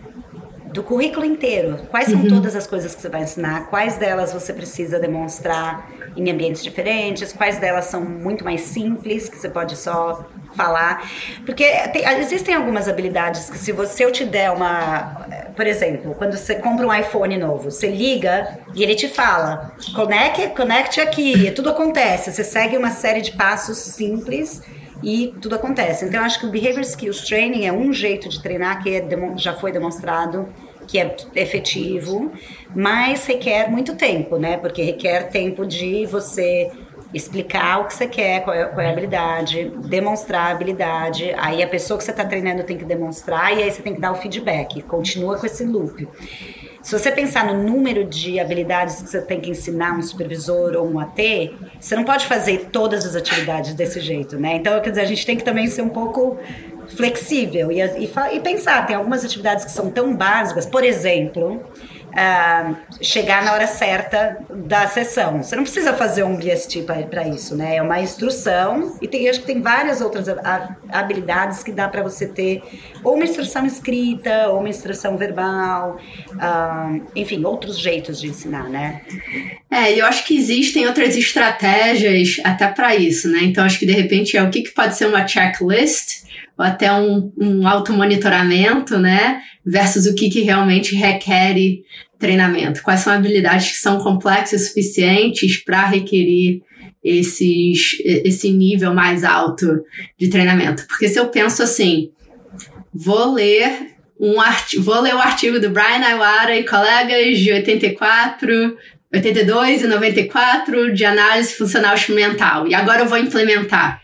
[0.73, 1.79] do currículo inteiro.
[1.89, 2.29] Quais são uhum.
[2.29, 3.67] todas as coisas que você vai ensinar?
[3.67, 7.31] Quais delas você precisa demonstrar em ambientes diferentes?
[7.31, 11.09] Quais delas são muito mais simples, que você pode só falar?
[11.45, 15.25] Porque tem, existem algumas habilidades que se você eu te der uma...
[15.55, 20.47] Por exemplo, quando você compra um iPhone novo, você liga e ele te fala, conecte,
[20.49, 22.31] conecte aqui, tudo acontece.
[22.31, 24.61] Você segue uma série de passos simples
[25.03, 26.05] e tudo acontece.
[26.05, 29.53] Então, acho que o Behavior Skills Training é um jeito de treinar que é, já
[29.53, 30.47] foi demonstrado
[30.87, 32.31] que é efetivo,
[32.75, 34.57] mas requer muito tempo, né?
[34.57, 36.69] Porque requer tempo de você
[37.13, 41.33] explicar o que você quer, qual é, qual é, a habilidade, demonstrar a habilidade.
[41.37, 44.01] Aí a pessoa que você está treinando tem que demonstrar e aí você tem que
[44.01, 44.81] dar o feedback.
[44.83, 46.07] Continua com esse loop.
[46.81, 50.91] Se você pensar no número de habilidades que você tem que ensinar um supervisor ou
[50.91, 54.55] um AT, você não pode fazer todas as atividades desse jeito, né?
[54.55, 56.39] Então, quer dizer, a gente tem que também ser um pouco
[56.95, 58.85] flexível e, e, e pensar.
[58.87, 61.63] Tem algumas atividades que são tão básicas, por exemplo,
[62.11, 65.41] uh, chegar na hora certa da sessão.
[65.41, 67.77] Você não precisa fazer um BST para isso, né?
[67.77, 70.27] É uma instrução e tem, acho que tem várias outras
[70.89, 72.61] habilidades que dá para você ter
[73.03, 75.97] ou uma instrução escrita ou uma instrução verbal,
[76.33, 79.01] uh, enfim, outros jeitos de ensinar, né?
[79.69, 83.39] É, eu acho que existem outras estratégias até para isso, né?
[83.43, 86.21] Então acho que de repente é o que, que pode ser uma checklist
[86.57, 89.41] ou até um, um automonitoramento, né?
[89.65, 91.55] Versus o que, que realmente requer
[92.17, 92.83] treinamento.
[92.83, 96.61] Quais são habilidades que são complexas suficientes para requerir
[97.03, 99.83] esses, esse nível mais alto
[100.17, 100.85] de treinamento.
[100.87, 102.11] Porque se eu penso assim,
[102.93, 108.77] vou ler um artigo, vou ler o artigo do Brian Iwara e colegas de 84,
[109.13, 112.67] 82 e 94 de análise funcional experimental.
[112.67, 114.01] E agora eu vou implementar.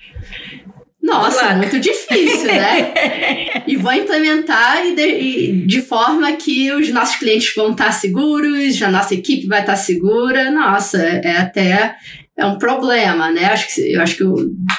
[1.07, 3.63] Nossa, muito difícil, né?
[3.65, 8.81] e vou implementar e de, e de, forma que os nossos clientes vão estar seguros,
[8.83, 10.51] a nossa equipe vai estar segura.
[10.51, 11.95] Nossa, é até
[12.37, 13.45] é um problema, né?
[13.45, 14.35] Acho que eu acho que eu,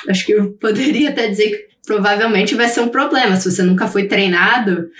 [0.08, 3.34] acho que eu poderia até dizer que provavelmente vai ser um problema.
[3.36, 4.91] Se você nunca foi treinado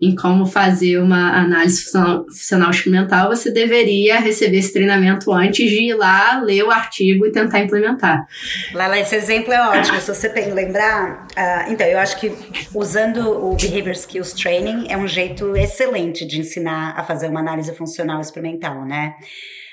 [0.00, 5.94] em como fazer uma análise funcional experimental, você deveria receber esse treinamento antes de ir
[5.94, 8.26] lá, ler o artigo e tentar implementar.
[8.72, 10.00] Lala, esse exemplo é ótimo.
[10.00, 12.32] Se você tem lembrar, uh, então, eu acho que
[12.74, 17.74] usando o Behavior Skills Training é um jeito excelente de ensinar a fazer uma análise
[17.74, 19.16] funcional experimental, né?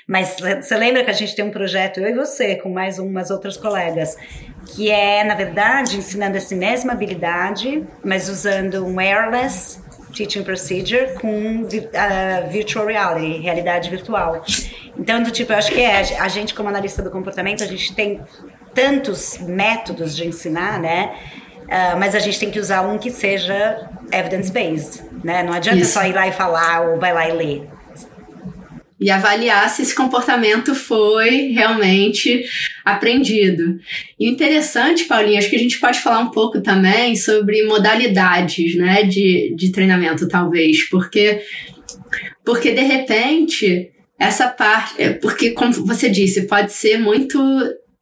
[0.06, 3.28] Mas você lembra que a gente tem um projeto, eu e você, com mais umas
[3.28, 4.16] outras colegas,
[4.66, 9.80] que é, na verdade, ensinando essa mesma habilidade, mas usando um wireless
[10.14, 14.44] teaching procedure com uh, virtual reality, realidade virtual.
[14.96, 17.92] Então, do tipo, eu acho que é, a gente como analista do comportamento, a gente
[17.92, 18.20] tem
[18.72, 21.16] tantos métodos de ensinar, né?
[21.64, 25.42] Uh, mas a gente tem que usar um que seja evidence-based, né?
[25.42, 25.94] Não adianta Isso.
[25.94, 27.75] só ir lá e falar ou vai lá e ler
[28.98, 32.44] e avaliar se esse comportamento foi realmente
[32.84, 33.78] aprendido.
[34.18, 39.02] E interessante, Paulinha, acho que a gente pode falar um pouco também sobre modalidades né,
[39.02, 41.42] de, de treinamento, talvez, porque,
[42.44, 45.00] porque de repente essa parte.
[45.00, 47.38] É, porque, como você disse, pode ser muito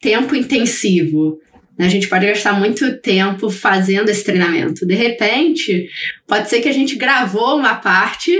[0.00, 1.38] tempo intensivo.
[1.78, 1.86] Né?
[1.86, 4.86] A gente pode gastar muito tempo fazendo esse treinamento.
[4.86, 5.88] De repente,
[6.26, 8.30] pode ser que a gente gravou uma parte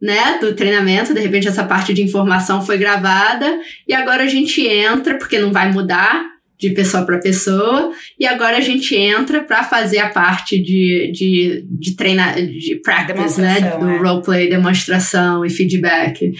[0.00, 4.66] né, do treinamento, de repente essa parte de informação foi gravada e agora a gente
[4.66, 9.62] entra, porque não vai mudar de pessoa para pessoa, e agora a gente entra para
[9.62, 13.98] fazer a parte de, de, de treinar, de practice, né, do é.
[13.98, 16.32] roleplay, demonstração e feedback.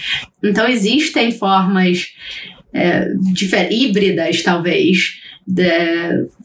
[0.43, 2.07] Então existem formas
[2.73, 3.07] é,
[3.69, 5.69] híbridas, talvez, de,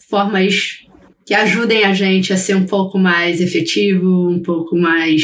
[0.08, 0.80] formas
[1.24, 5.22] que ajudem a gente a ser um pouco mais efetivo, um pouco mais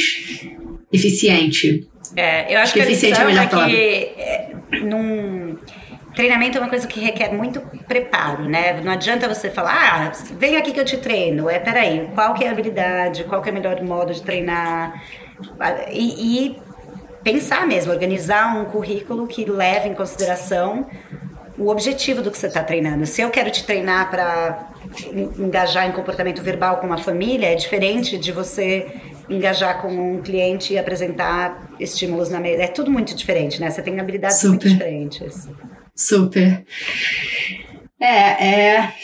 [0.93, 1.89] eficiente.
[2.16, 3.76] É, eu acho, acho que, que eficiente é a melhor é que
[4.20, 4.51] é,
[4.82, 5.57] num
[6.14, 8.80] treinamento é uma coisa que requer muito preparo, né?
[8.80, 11.49] Não adianta você falar, ah, vem aqui que eu te treino.
[11.49, 15.01] É, peraí, qual que é a habilidade, qual que é o melhor modo de treinar?
[15.93, 16.57] E, e
[17.22, 20.86] pensar mesmo, organizar um currículo que leve em consideração
[21.57, 23.05] o objetivo do que você está treinando.
[23.05, 24.70] Se eu quero te treinar para
[25.36, 28.86] engajar em comportamento verbal com uma família, é diferente de você
[29.29, 32.62] engajar com um cliente e apresentar estímulos na mesa.
[32.62, 33.70] É tudo muito diferente, né?
[33.70, 34.49] Você tem habilidades Super.
[34.49, 35.49] muito diferentes.
[35.95, 36.64] Super.
[38.01, 38.95] É, é.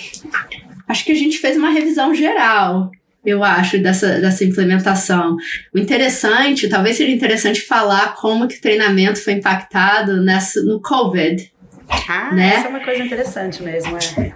[0.86, 2.90] Acho que a gente fez uma revisão geral,
[3.24, 5.36] eu acho, dessa, dessa implementação.
[5.74, 11.52] O interessante, talvez seja interessante falar como que o treinamento foi impactado nessa, no COVID.
[12.08, 12.54] Ah, né?
[12.54, 14.34] essa é uma coisa interessante mesmo, é.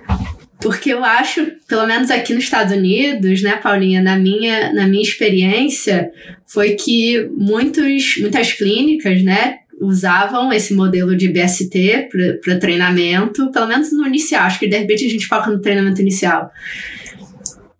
[0.61, 5.03] Porque eu acho, pelo menos aqui nos Estados Unidos, né, Paulinha, na minha, na minha
[5.03, 6.11] experiência,
[6.47, 12.09] foi que muitos, muitas clínicas, né, usavam esse modelo de BST
[12.43, 14.43] para treinamento, pelo menos no inicial.
[14.43, 16.51] Acho que de repente a gente foca no treinamento inicial.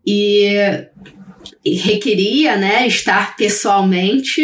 [0.07, 0.47] E,
[1.65, 4.41] e requeria, né, estar pessoalmente.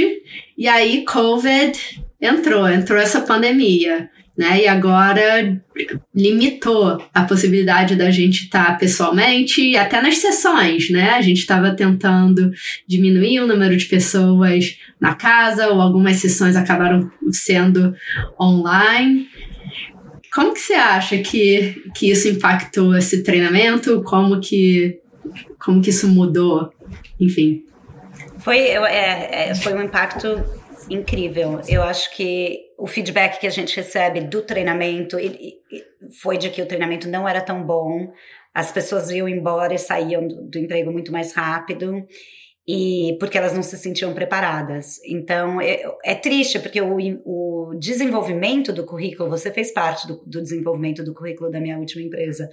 [0.58, 1.78] E aí, COVID
[2.20, 4.10] entrou, entrou essa pandemia.
[4.36, 4.62] Né?
[4.62, 5.62] E agora
[6.14, 11.10] limitou a possibilidade da gente estar tá pessoalmente, até nas sessões, né?
[11.10, 12.50] A gente estava tentando
[12.86, 17.94] diminuir o número de pessoas na casa, ou algumas sessões acabaram sendo
[18.40, 19.28] online.
[20.34, 24.02] Como que você acha que, que isso impactou esse treinamento?
[24.02, 24.98] Como que,
[25.64, 26.72] como que isso mudou?
[27.20, 27.62] Enfim.
[28.38, 30.42] Foi, é, é, foi um impacto
[30.90, 31.60] incrível.
[31.68, 35.16] Eu acho que o feedback que a gente recebe do treinamento
[36.20, 38.12] foi de que o treinamento não era tão bom,
[38.52, 42.06] as pessoas iam embora e saíam do, do emprego muito mais rápido
[42.66, 44.98] e porque elas não se sentiam preparadas.
[45.04, 50.40] Então é, é triste porque o, o, desenvolvimento do currículo, você fez parte do, do,
[50.40, 52.48] desenvolvimento do currículo da minha última empresa,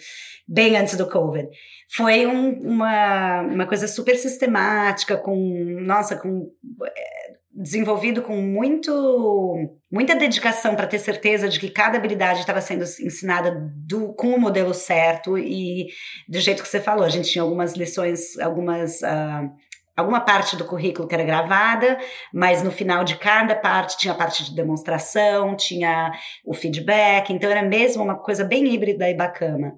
[0.47, 1.47] bem antes do COVID.
[1.95, 5.35] Foi um, uma, uma coisa super sistemática, com
[5.81, 6.51] nossa, com
[6.85, 12.83] é, desenvolvido com muito muita dedicação para ter certeza de que cada habilidade estava sendo
[12.83, 15.87] ensinada do, com o modelo certo e
[16.29, 17.03] do jeito que você falou.
[17.03, 19.51] A gente tinha algumas lições, algumas uh,
[19.95, 21.97] alguma parte do currículo que era gravada,
[22.33, 26.11] mas no final de cada parte tinha a parte de demonstração, tinha
[26.45, 29.73] o feedback, então era mesmo uma coisa bem híbrida e bacana.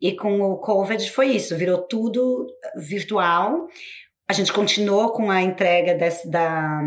[0.00, 2.46] E com o COVID foi isso, virou tudo
[2.76, 3.66] virtual.
[4.28, 6.80] A gente continuou com a entrega desse, da,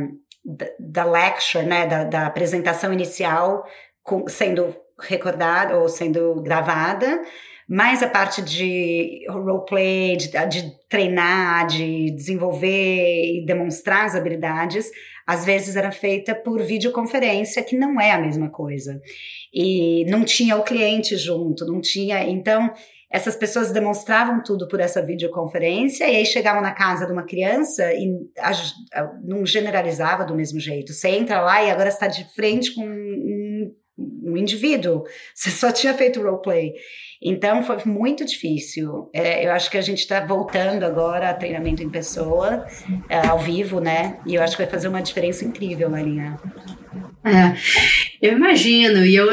[0.79, 3.65] da, lecture, né, da, da apresentação inicial,
[4.03, 7.21] com, sendo recordada ou sendo gravada,
[7.67, 14.89] mais a parte de roleplay, de, de treinar, de desenvolver e demonstrar as habilidades,
[15.27, 18.99] às vezes era feita por videoconferência, que não é a mesma coisa.
[19.53, 22.23] E não tinha o cliente junto, não tinha.
[22.23, 22.73] Então,
[23.11, 27.91] essas pessoas demonstravam tudo por essa videoconferência e aí chegavam na casa de uma criança
[27.93, 28.07] e
[29.23, 30.93] não generalizava do mesmo jeito.
[30.93, 35.03] Você entra lá e agora está de frente com um, um indivíduo.
[35.33, 36.73] Você só tinha feito roleplay.
[37.21, 39.09] Então foi muito difícil.
[39.11, 42.65] É, eu acho que a gente está voltando agora a treinamento em pessoa,
[43.09, 44.19] é, ao vivo, né?
[44.25, 46.37] E eu acho que vai fazer uma diferença incrível, Marinha.
[47.23, 47.55] É,
[48.21, 49.27] eu imagino, e eu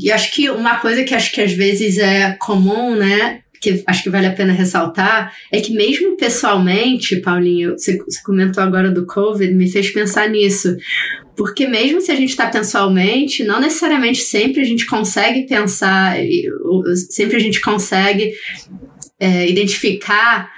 [0.00, 3.40] e acho que uma coisa que acho que às vezes é comum, né?
[3.60, 8.62] Que acho que vale a pena ressaltar, é que mesmo pessoalmente, Paulinho, você, você comentou
[8.62, 10.76] agora do Covid, me fez pensar nisso.
[11.36, 16.16] Porque mesmo se a gente está pessoalmente, não necessariamente sempre a gente consegue pensar,
[17.10, 18.32] sempre a gente consegue
[19.24, 20.52] é, identificar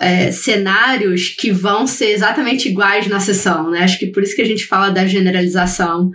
[0.00, 3.80] é, cenários que vão ser exatamente iguais na sessão, né?
[3.80, 6.10] Acho que por isso que a gente fala da generalização.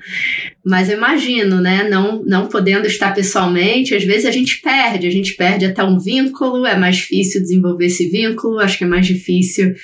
[0.66, 1.88] Mas eu imagino, né?
[1.88, 6.00] Não, não podendo estar pessoalmente, às vezes a gente perde, a gente perde até um
[6.00, 9.76] vínculo, é mais difícil desenvolver esse vínculo, acho que é mais difícil,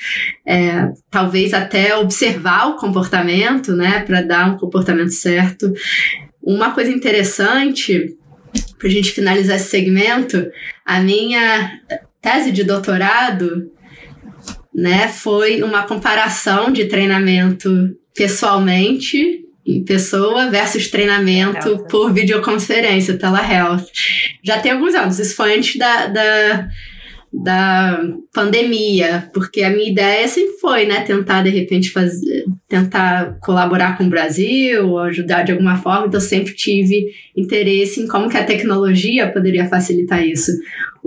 [0.44, 4.00] é, talvez até observar o comportamento, né?
[4.00, 5.72] Para dar um comportamento certo.
[6.42, 8.18] Uma coisa interessante
[8.80, 10.50] para a gente finalizar esse segmento,
[10.86, 11.80] a minha
[12.22, 13.72] tese de doutorado
[14.74, 23.86] né, foi uma comparação de treinamento pessoalmente em pessoa versus treinamento por videoconferência, telehealth.
[24.44, 26.68] Já tem alguns anos, isso foi antes da, da
[27.32, 28.02] da
[28.34, 34.06] pandemia, porque a minha ideia sempre foi, né, tentar de repente fazer, tentar colaborar com
[34.06, 38.46] o Brasil, ou ajudar de alguma forma, então sempre tive interesse em como que a
[38.46, 40.52] tecnologia poderia facilitar isso.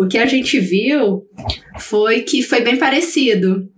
[0.00, 1.26] O que a gente viu
[1.78, 3.68] foi que foi bem parecido.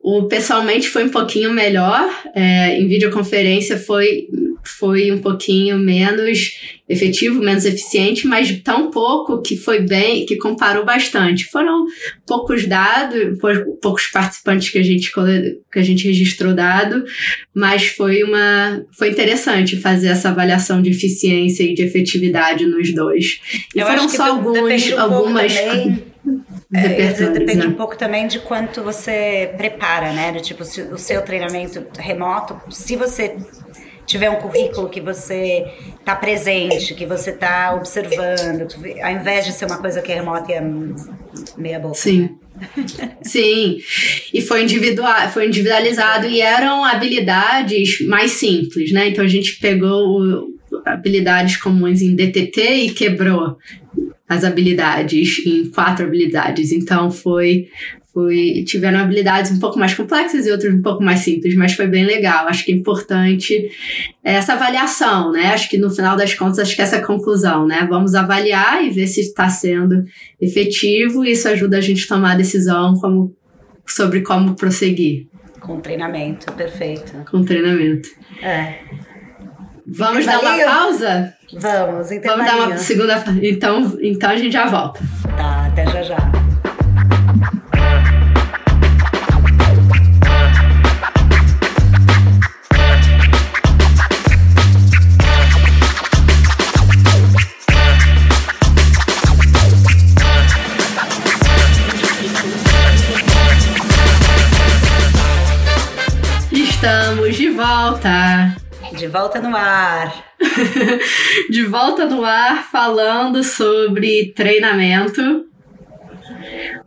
[0.00, 4.28] O pessoalmente foi um pouquinho melhor, é, em videoconferência foi
[4.64, 10.84] foi um pouquinho menos efetivo, menos eficiente, mas tão pouco que foi bem, que comparou
[10.84, 11.46] bastante.
[11.46, 11.86] Foram
[12.26, 13.38] poucos dados,
[13.80, 17.04] poucos participantes que a gente que a gente registrou dado,
[17.54, 23.40] mas foi uma foi interessante fazer essa avaliação de eficiência e de efetividade nos dois.
[23.74, 25.52] E Eu foram só alguns, um algumas
[26.74, 27.66] é, depende né?
[27.66, 30.32] um pouco também de quanto você prepara, né?
[30.32, 33.36] Do, tipo, o seu treinamento remoto, se você
[34.06, 35.66] tiver um currículo que você
[35.98, 38.66] está presente, que você está observando,
[39.02, 40.62] ao invés de ser uma coisa que é remota e é
[41.56, 41.94] meia boca.
[41.94, 42.20] Sim.
[42.22, 42.30] Né?
[43.22, 43.78] Sim,
[44.32, 49.08] e foi, individual, foi individualizado e eram habilidades mais simples, né?
[49.08, 50.48] Então a gente pegou
[50.84, 53.56] habilidades comuns em DTT e quebrou
[54.28, 56.72] as habilidades em quatro habilidades.
[56.72, 57.68] Então foi
[58.14, 61.88] foi, tiveram habilidades um pouco mais complexas e outras um pouco mais simples, mas foi
[61.88, 62.46] bem legal.
[62.46, 63.68] Acho que é importante
[64.22, 65.46] essa avaliação, né?
[65.46, 67.84] Acho que no final das contas, acho que essa conclusão, né?
[67.90, 70.04] Vamos avaliar e ver se está sendo
[70.40, 73.34] efetivo, e isso ajuda a gente a tomar a decisão como,
[73.84, 75.26] sobre como prosseguir.
[75.58, 77.12] Com treinamento, perfeito.
[77.28, 78.08] Com treinamento.
[78.40, 78.74] É.
[79.86, 81.34] Vamos dar uma pausa?
[81.52, 83.24] Vamos, Vamos dar uma segunda.
[83.42, 85.00] Então, então a gente já volta.
[85.36, 86.43] Tá, até já já.
[109.14, 110.34] Volta no ar.
[111.48, 115.46] de volta no ar falando sobre treinamento.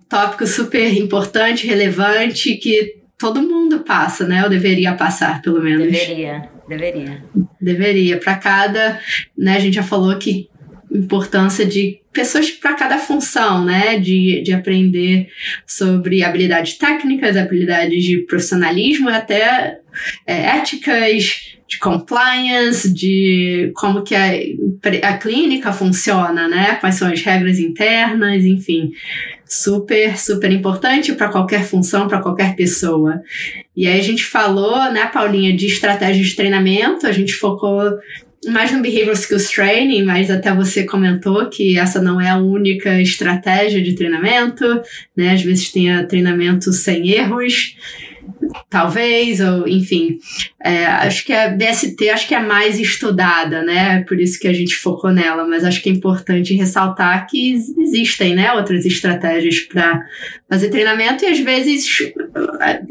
[0.09, 4.43] Tópico super importante, relevante que todo mundo passa, né?
[4.43, 5.89] Ou deveria passar, pelo menos.
[5.89, 7.23] Deveria, deveria.
[7.61, 8.17] Deveria.
[8.19, 8.99] Para cada,
[9.37, 9.55] né?
[9.55, 10.49] A gente já falou que
[10.91, 13.99] importância de pessoas para cada função, né?
[13.99, 15.29] De, de aprender
[15.65, 19.79] sobre habilidades técnicas, habilidades de profissionalismo, até
[20.25, 24.31] é, éticas, de compliance, de como que a,
[25.03, 26.75] a clínica funciona, né?
[26.75, 28.91] Quais são as regras internas, enfim.
[29.45, 33.21] Super, super importante para qualquer função, para qualquer pessoa.
[33.75, 37.97] E aí a gente falou, né, Paulinha, de estratégia de treinamento, a gente focou
[38.45, 43.01] mais no Behavioral Skills Training, mas até você comentou que essa não é a única
[43.01, 44.63] estratégia de treinamento,
[45.15, 45.33] né?
[45.33, 47.75] Às vezes tem treinamento sem erros,
[48.69, 50.19] talvez, ou enfim.
[50.63, 54.03] É, acho que a BST acho que é mais estudada, né?
[54.03, 58.35] Por isso que a gente focou nela, mas acho que é importante ressaltar que existem,
[58.35, 60.01] né, outras estratégias para
[60.49, 61.87] fazer treinamento e às vezes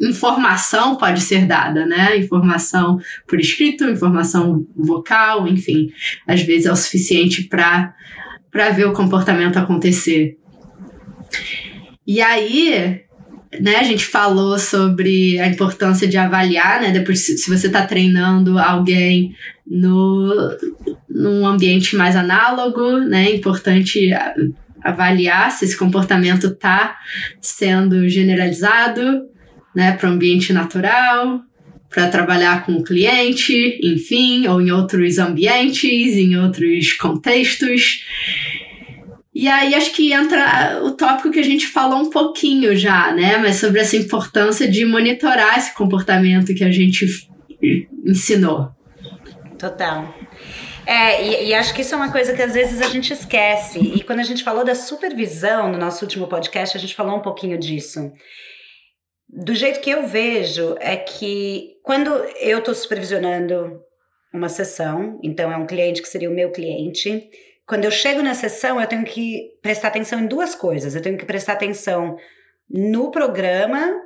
[0.00, 2.16] informação pode ser dada, né?
[2.16, 5.90] Informação por escrito, informação vocal, enfim,
[6.26, 7.94] às vezes é o suficiente para
[8.50, 10.38] para ver o comportamento acontecer.
[12.07, 13.02] E aí,
[13.61, 16.90] né, a gente falou sobre a importância de avaliar, né?
[16.90, 19.34] Depois, se você está treinando alguém
[19.66, 20.57] no,
[21.09, 23.26] num ambiente mais análogo, né?
[23.26, 24.11] É importante
[24.82, 26.97] avaliar se esse comportamento está
[27.40, 29.22] sendo generalizado,
[29.74, 31.42] né, para o ambiente natural,
[31.90, 38.05] para trabalhar com o cliente, enfim, ou em outros ambientes, em outros contextos.
[39.39, 43.37] E aí acho que entra o tópico que a gente falou um pouquinho já, né?
[43.37, 47.07] Mas sobre essa importância de monitorar esse comportamento que a gente
[48.07, 48.70] ensinou.
[49.59, 50.14] Total.
[50.87, 53.78] É, e, e, acho que isso é uma coisa que às vezes a gente esquece.
[53.78, 57.22] E quando a gente falou da supervisão no nosso último podcast, a gente falou um
[57.22, 58.11] pouquinho disso.
[59.28, 62.09] Do jeito que eu vejo, é que quando
[62.41, 63.82] eu estou supervisionando
[64.32, 67.28] uma sessão, então é um cliente que seria o meu cliente,
[67.66, 70.94] quando eu chego na sessão, eu tenho que prestar atenção em duas coisas.
[70.94, 72.16] Eu tenho que prestar atenção
[72.68, 74.00] no programa,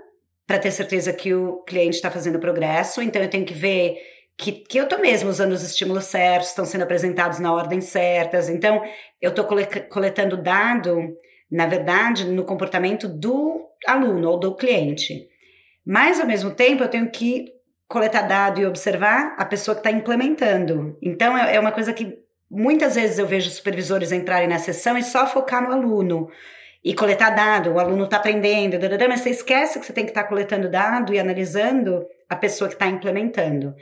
[0.50, 3.00] para ter certeza que o cliente está fazendo progresso.
[3.00, 3.96] Então, eu tenho que ver
[4.36, 8.48] que, que eu estou mesmo usando os estímulos certos, estão sendo apresentados na ordem certas.
[8.48, 8.82] Então,
[9.22, 9.46] eu estou
[9.88, 11.16] coletando dado,
[11.48, 15.28] na verdade, no comportamento do aluno ou do cliente.
[15.86, 17.44] Mas, ao mesmo tempo, eu tenho que
[17.86, 20.98] coletar dado e observar a pessoa que está implementando.
[21.00, 22.18] Então, é, é uma coisa que
[22.50, 26.28] Muitas vezes eu vejo supervisores entrarem na sessão e só focar no aluno
[26.82, 28.78] e coletar dado, o aluno está aprendendo,
[29.08, 32.68] mas você esquece que você tem que estar tá coletando dado e analisando a pessoa
[32.68, 33.74] que está implementando.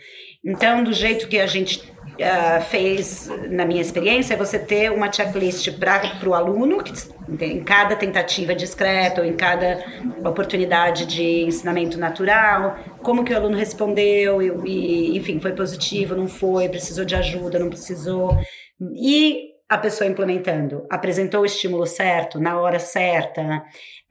[0.45, 5.13] Então, do jeito que a gente uh, fez na minha experiência, é você ter uma
[5.13, 6.93] checklist para o aluno, que,
[7.45, 9.85] em cada tentativa discreta ou em cada
[10.25, 16.27] oportunidade de ensinamento natural, como que o aluno respondeu, e, e enfim, foi positivo, não
[16.27, 18.37] foi, precisou de ajuda, não precisou.
[18.81, 20.87] E a pessoa implementando?
[20.91, 23.62] Apresentou o estímulo certo, na hora certa?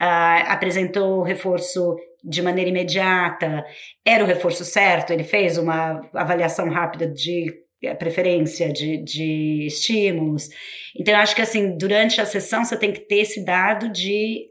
[0.01, 3.66] Uh, apresentou o reforço de maneira imediata?
[4.05, 5.12] Era o reforço certo?
[5.12, 10.49] Ele fez uma avaliação rápida de eh, preferência de, de estímulos.
[10.95, 14.47] Então, eu acho que assim, durante a sessão você tem que ter esse dado de,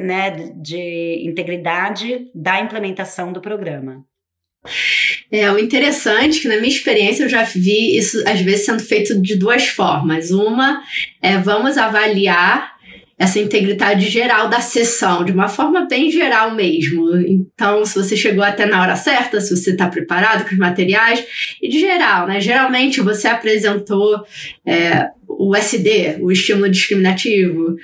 [0.00, 0.30] né,
[0.60, 4.04] de integridade da implementação do programa.
[5.30, 8.82] É, o interessante é que na minha experiência eu já vi isso às vezes sendo
[8.82, 10.30] feito de duas formas.
[10.30, 10.82] Uma
[11.20, 12.72] é vamos avaliar
[13.22, 17.14] essa integridade geral da sessão, de uma forma bem geral mesmo.
[17.18, 21.24] Então, se você chegou até na hora certa, se você está preparado com os materiais,
[21.62, 22.40] e de geral, né?
[22.40, 24.24] Geralmente você apresentou
[24.66, 27.76] é, o SD, o estímulo discriminativo,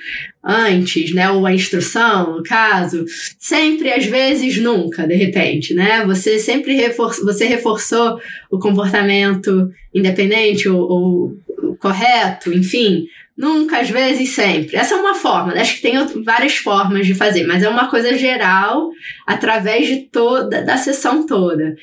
[0.43, 1.29] antes, né?
[1.31, 3.05] Ou a instrução, no caso.
[3.39, 6.05] Sempre, às vezes, nunca, de repente, né?
[6.05, 8.19] Você sempre reforçou, você reforçou
[8.51, 13.05] o comportamento independente ou, ou correto, enfim
[13.39, 14.75] Nunca, às vezes, sempre.
[14.75, 18.17] Essa é uma forma, acho que tem várias formas de fazer, mas é uma coisa
[18.17, 18.91] geral
[19.25, 21.73] através de toda, da sessão toda.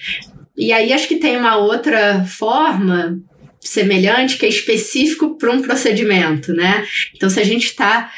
[0.55, 3.19] E aí acho que tem uma outra forma
[3.59, 6.87] semelhante que é específico para um procedimento, né?
[7.15, 8.13] Então, se a gente está,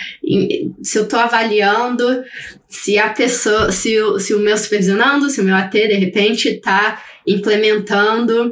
[0.82, 2.24] se eu estou avaliando
[2.68, 6.48] se a pessoa, se o, se o meu supervisionando, se o meu AT de repente
[6.48, 8.50] está implementando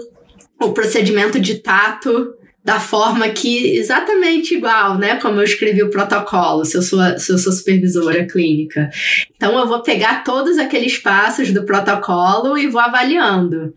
[0.63, 2.36] o procedimento de tato
[2.67, 5.21] da forma que exatamente igual, né?
[5.21, 8.91] Como eu escrevi o protocolo, se eu sou, se eu sou supervisora clínica.
[9.37, 13.73] Então eu vou pegar todos aqueles passos do protocolo e vou avaliando.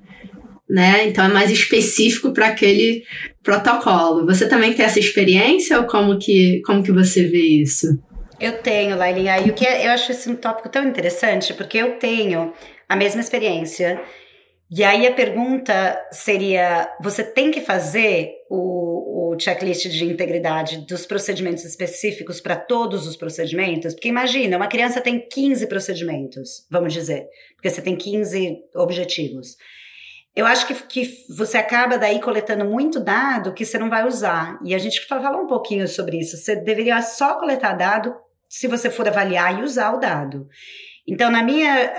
[0.67, 1.07] Né?
[1.07, 3.03] Então é mais específico para aquele
[3.43, 4.25] protocolo.
[4.25, 7.87] Você também tem essa experiência ou como que, como que você vê isso?
[8.39, 11.77] Eu tenho, Lailinha, e o que é, eu acho esse um tópico tão interessante, porque
[11.77, 12.51] eu tenho
[12.87, 14.01] a mesma experiência
[14.71, 21.05] e aí a pergunta seria: você tem que fazer o, o checklist de integridade dos
[21.05, 23.93] procedimentos específicos para todos os procedimentos?
[23.93, 29.57] Porque imagina, uma criança tem 15 procedimentos, vamos dizer, porque você tem 15 objetivos.
[30.35, 34.59] Eu acho que, que você acaba daí coletando muito dado que você não vai usar.
[34.63, 36.37] E a gente fala um pouquinho sobre isso.
[36.37, 38.15] Você deveria só coletar dado
[38.47, 40.47] se você for avaliar e usar o dado.
[41.09, 41.91] Então, na minha,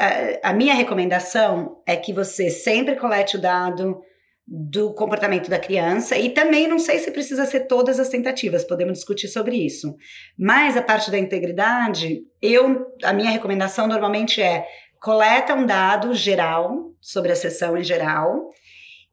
[0.42, 4.00] a, a minha recomendação é que você sempre colete o dado
[4.46, 8.94] do comportamento da criança e também não sei se precisa ser todas as tentativas, podemos
[8.94, 9.96] discutir sobre isso.
[10.38, 14.64] Mas a parte da integridade, eu a minha recomendação normalmente é
[15.00, 18.50] coleta um dado geral sobre a sessão em geral.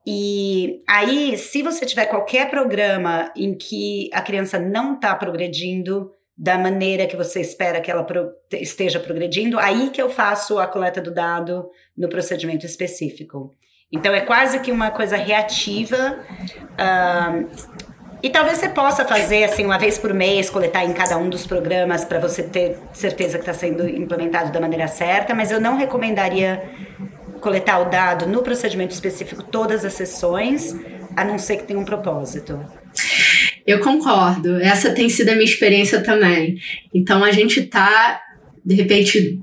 [0.05, 6.57] E aí, se você tiver qualquer programa em que a criança não está progredindo, da
[6.57, 11.01] maneira que você espera que ela pro, esteja progredindo, aí que eu faço a coleta
[11.01, 11.67] do dado
[11.97, 13.55] no procedimento específico.
[13.91, 16.19] Então é quase que uma coisa reativa.
[18.21, 21.47] E talvez você possa fazer assim uma vez por mês, coletar em cada um dos
[21.47, 25.77] programas para você ter certeza que está sendo implementado da maneira certa, mas eu não
[25.77, 26.63] recomendaria
[27.41, 30.75] coletar o dado no procedimento específico todas as sessões,
[31.15, 32.59] a não ser que tenha um propósito.
[33.67, 34.55] Eu concordo.
[34.61, 36.57] Essa tem sido a minha experiência também.
[36.93, 38.21] Então a gente está,
[38.65, 39.41] de repente,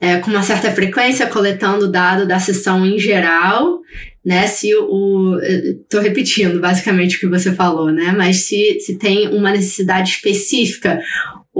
[0.00, 3.80] é, com uma certa frequência, coletando dado da sessão em geral,
[4.24, 4.46] né?
[4.46, 5.36] Se o.
[5.40, 8.14] Estou repetindo basicamente o que você falou, né?
[8.16, 11.00] Mas se, se tem uma necessidade específica.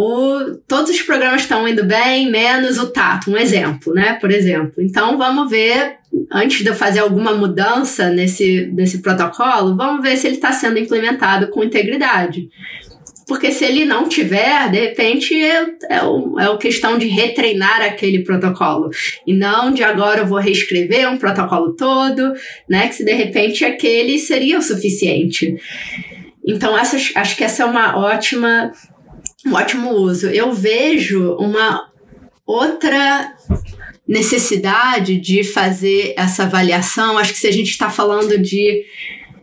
[0.01, 4.12] O, todos os programas estão indo bem, menos o tato, um exemplo, né?
[4.20, 4.74] Por exemplo.
[4.78, 5.96] Então vamos ver
[6.30, 10.78] antes de eu fazer alguma mudança nesse, nesse protocolo, vamos ver se ele está sendo
[10.78, 12.49] implementado com integridade.
[13.26, 17.82] Porque se ele não tiver, de repente é, é, o, é o questão de retreinar
[17.82, 18.90] aquele protocolo.
[19.26, 22.34] E não de agora eu vou reescrever um protocolo todo,
[22.70, 22.86] né?
[22.86, 25.57] Que se de repente aquele seria o suficiente.
[26.46, 28.72] Então, essa, acho que essa é uma ótima,
[29.47, 30.28] um ótimo uso.
[30.28, 31.89] Eu vejo uma
[32.47, 33.32] outra
[34.07, 38.84] necessidade de fazer essa avaliação, acho que se a gente está falando de,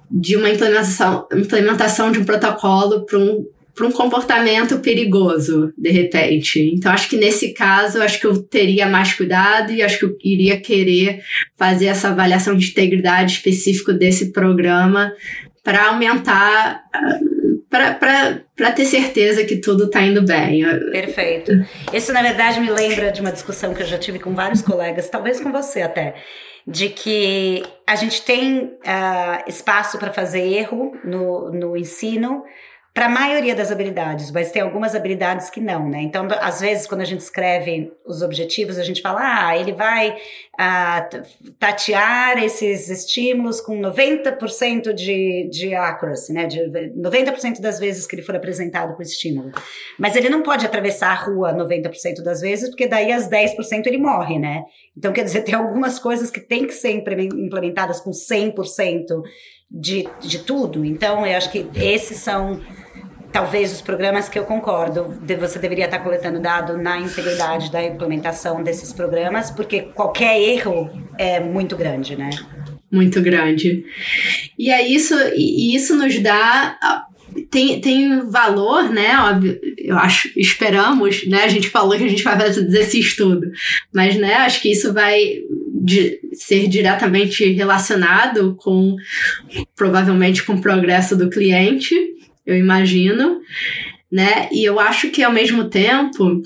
[0.09, 3.45] de uma implementação, implementação de um protocolo para um,
[3.81, 6.59] um comportamento perigoso, de repente.
[6.73, 10.17] Então, acho que nesse caso, acho que eu teria mais cuidado e acho que eu
[10.23, 11.21] iria querer
[11.55, 15.13] fazer essa avaliação de integridade específico desse programa
[15.63, 16.83] para aumentar
[17.99, 20.63] para ter certeza que tudo está indo bem.
[20.91, 21.51] Perfeito.
[21.93, 25.09] Isso, na verdade, me lembra de uma discussão que eu já tive com vários colegas,
[25.09, 26.15] talvez com você até,
[26.67, 32.43] de que a gente tem uh, espaço para fazer erro no, no ensino,
[32.95, 36.01] para a maioria das habilidades, mas tem algumas habilidades que não, né?
[36.01, 40.15] Então, às vezes, quando a gente escreve os objetivos, a gente fala, ah, ele vai
[40.57, 41.05] ah,
[41.59, 46.47] tatear esses estímulos com 90% de, de accuracy, né?
[46.47, 49.51] De 90% das vezes que ele for apresentado com estímulo.
[49.99, 53.97] Mas ele não pode atravessar a rua 90% das vezes, porque daí as 10% ele
[53.97, 54.63] morre, né?
[54.97, 59.21] Então, quer dizer, tem algumas coisas que tem que ser implementadas com 100%
[59.69, 60.85] de, de tudo.
[60.85, 62.61] Então, eu acho que esses são
[63.31, 68.63] talvez os programas que eu concordo, você deveria estar coletando dado na integridade da implementação
[68.63, 72.29] desses programas, porque qualquer erro é muito grande, né?
[72.89, 73.83] Muito grande.
[74.57, 76.77] E é isso, e isso nos dá
[77.51, 79.17] tem, tem valor, né?
[79.19, 81.43] Óbvio, eu acho, esperamos, né?
[81.43, 83.51] A gente falou que a gente vai fazer esse estudo,
[83.93, 84.35] mas, né?
[84.35, 85.39] Acho que isso vai
[85.85, 88.95] de ser diretamente relacionado com,
[89.75, 91.93] provavelmente, com o progresso do cliente
[92.45, 93.41] eu imagino,
[94.11, 94.47] né?
[94.51, 96.43] E eu acho que ao mesmo tempo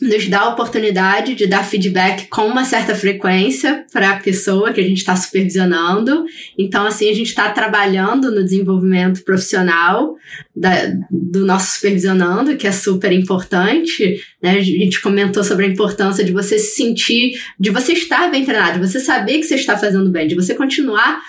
[0.00, 4.80] nos dá a oportunidade de dar feedback com uma certa frequência para a pessoa que
[4.80, 6.24] a gente está supervisionando.
[6.58, 10.16] Então, assim, a gente está trabalhando no desenvolvimento profissional
[10.56, 14.20] da, do nosso supervisionando, que é super importante.
[14.42, 14.58] Né?
[14.58, 18.80] A gente comentou sobre a importância de você se sentir, de você estar bem treinado,
[18.80, 21.20] de você saber que você está fazendo bem, de você continuar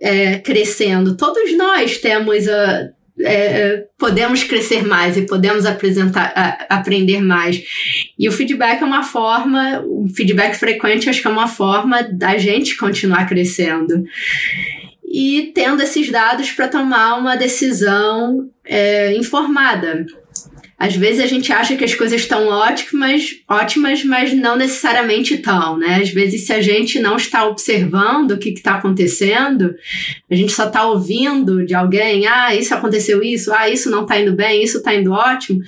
[0.00, 1.16] é, crescendo.
[1.16, 2.90] Todos nós temos a
[3.20, 7.62] é, podemos crescer mais e podemos apresentar, a, aprender mais.
[8.18, 12.36] E o feedback é uma forma, o feedback frequente acho que é uma forma da
[12.36, 14.04] gente continuar crescendo.
[15.06, 20.04] E tendo esses dados para tomar uma decisão é, informada.
[20.78, 25.78] Às vezes a gente acha que as coisas estão ótimas, ótimas, mas não necessariamente estão,
[25.78, 26.00] né?
[26.02, 29.74] Às vezes, se a gente não está observando o que está acontecendo,
[30.30, 34.20] a gente só está ouvindo de alguém, ah, isso aconteceu isso, ah, isso não está
[34.20, 35.60] indo bem, isso está indo ótimo.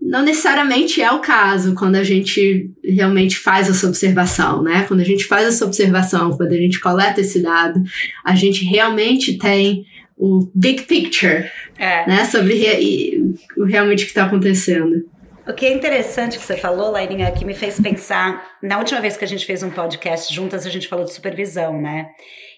[0.00, 4.84] Não necessariamente é o caso quando a gente realmente faz essa observação, né?
[4.88, 7.82] Quando a gente faz essa observação, quando a gente coleta esse dado,
[8.24, 9.84] a gente realmente tem
[10.18, 12.06] o big picture, é.
[12.06, 12.24] né?
[12.24, 15.08] Sobre re, o realmente que está acontecendo.
[15.48, 19.16] O que é interessante que você falou, Lairinha, que me fez pensar, na última vez
[19.16, 22.10] que a gente fez um podcast juntas, a gente falou de supervisão, né?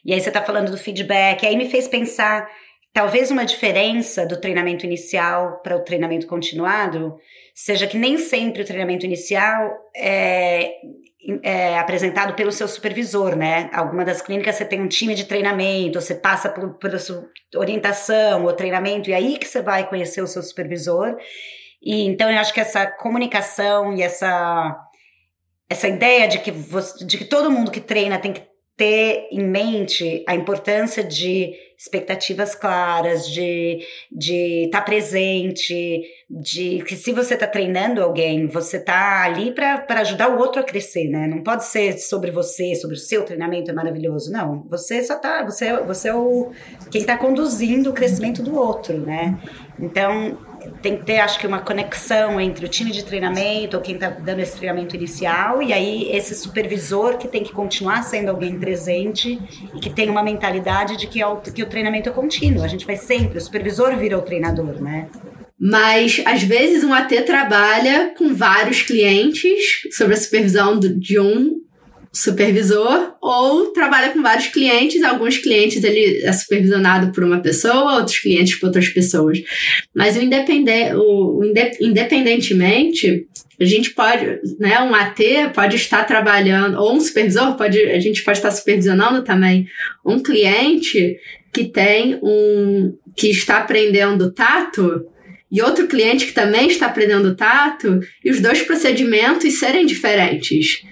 [0.05, 2.49] E aí você está falando do feedback, aí me fez pensar,
[2.93, 7.15] talvez uma diferença do treinamento inicial para o treinamento continuado,
[7.55, 10.73] seja que nem sempre o treinamento inicial é,
[11.43, 13.69] é, apresentado pelo seu supervisor, né?
[13.73, 18.45] Alguma das clínicas você tem um time de treinamento, você passa por, por sua orientação
[18.45, 21.17] ou treinamento, e aí que você vai conhecer o seu supervisor.
[21.83, 24.77] E então eu acho que essa comunicação e essa
[25.69, 28.43] essa ideia de que, você, de que todo mundo que treina tem que
[28.81, 36.97] ter em mente a importância de expectativas claras, de de estar tá presente, de que
[36.97, 41.27] se você está treinando alguém, você está ali para ajudar o outro a crescer, né?
[41.27, 44.65] Não pode ser sobre você, sobre o seu treinamento é maravilhoso, não.
[44.71, 46.51] Você só tá, você, você é o
[46.91, 49.39] quem está conduzindo o crescimento do outro, né?
[49.79, 50.39] Então
[50.83, 54.09] tem que ter, acho que, uma conexão entre o time de treinamento, ou quem está
[54.09, 59.41] dando esse treinamento inicial, e aí esse supervisor que tem que continuar sendo alguém presente
[59.75, 62.63] e que tem uma mentalidade de que, é o, que o treinamento é contínuo.
[62.63, 65.09] A gente vai sempre, o supervisor vira o treinador, né?
[65.59, 71.61] Mas, às vezes, um AT trabalha com vários clientes sob a supervisão de um
[72.13, 75.03] supervisor ou trabalha com vários clientes.
[75.03, 79.39] Alguns clientes ele é supervisionado por uma pessoa, outros clientes por outras pessoas.
[79.95, 81.43] Mas o, independente, o,
[81.81, 83.27] independentemente,
[83.61, 85.21] a gente pode, né, um AT
[85.55, 89.67] pode estar trabalhando, ou um supervisor pode, a gente pode estar supervisionando também
[90.05, 91.17] um cliente
[91.53, 95.05] que tem um, que está aprendendo tato
[95.51, 100.83] e outro cliente que também está aprendendo tato, e os dois procedimentos serem diferentes.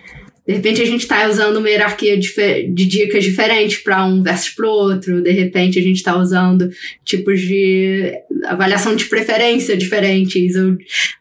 [0.48, 4.66] De repente a gente está usando uma hierarquia de dicas diferentes para um versus para
[4.66, 5.20] outro.
[5.20, 6.70] De repente a gente está usando
[7.04, 8.14] tipos de
[8.46, 10.54] avaliação de preferência diferentes.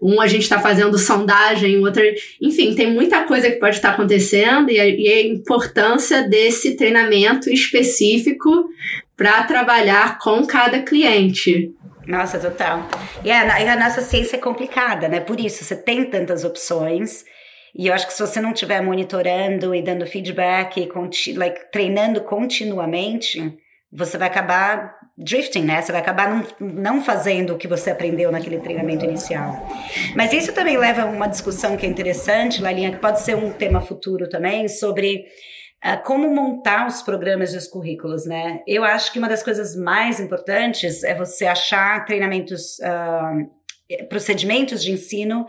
[0.01, 2.01] Um a gente está fazendo sondagem, o outro.
[2.41, 6.77] Enfim, tem muita coisa que pode estar tá acontecendo e a, e a importância desse
[6.77, 8.69] treinamento específico
[9.17, 11.73] para trabalhar com cada cliente.
[12.07, 12.87] Nossa, total.
[13.25, 15.19] E a, a nossa ciência é complicada, né?
[15.19, 17.25] Por isso, você tem tantas opções
[17.77, 21.71] e eu acho que se você não estiver monitorando e dando feedback e conti like,
[21.71, 23.55] treinando continuamente,
[23.91, 25.79] você vai acabar drifting, né?
[25.81, 29.67] Você vai acabar não, não fazendo o que você aprendeu naquele treinamento inicial.
[30.15, 33.51] Mas isso também leva a uma discussão que é interessante, Lalinha, que pode ser um
[33.51, 35.25] tema futuro também, sobre
[35.85, 38.61] uh, como montar os programas e os currículos, né?
[38.65, 44.91] Eu acho que uma das coisas mais importantes é você achar treinamentos, uh, procedimentos de
[44.91, 45.45] ensino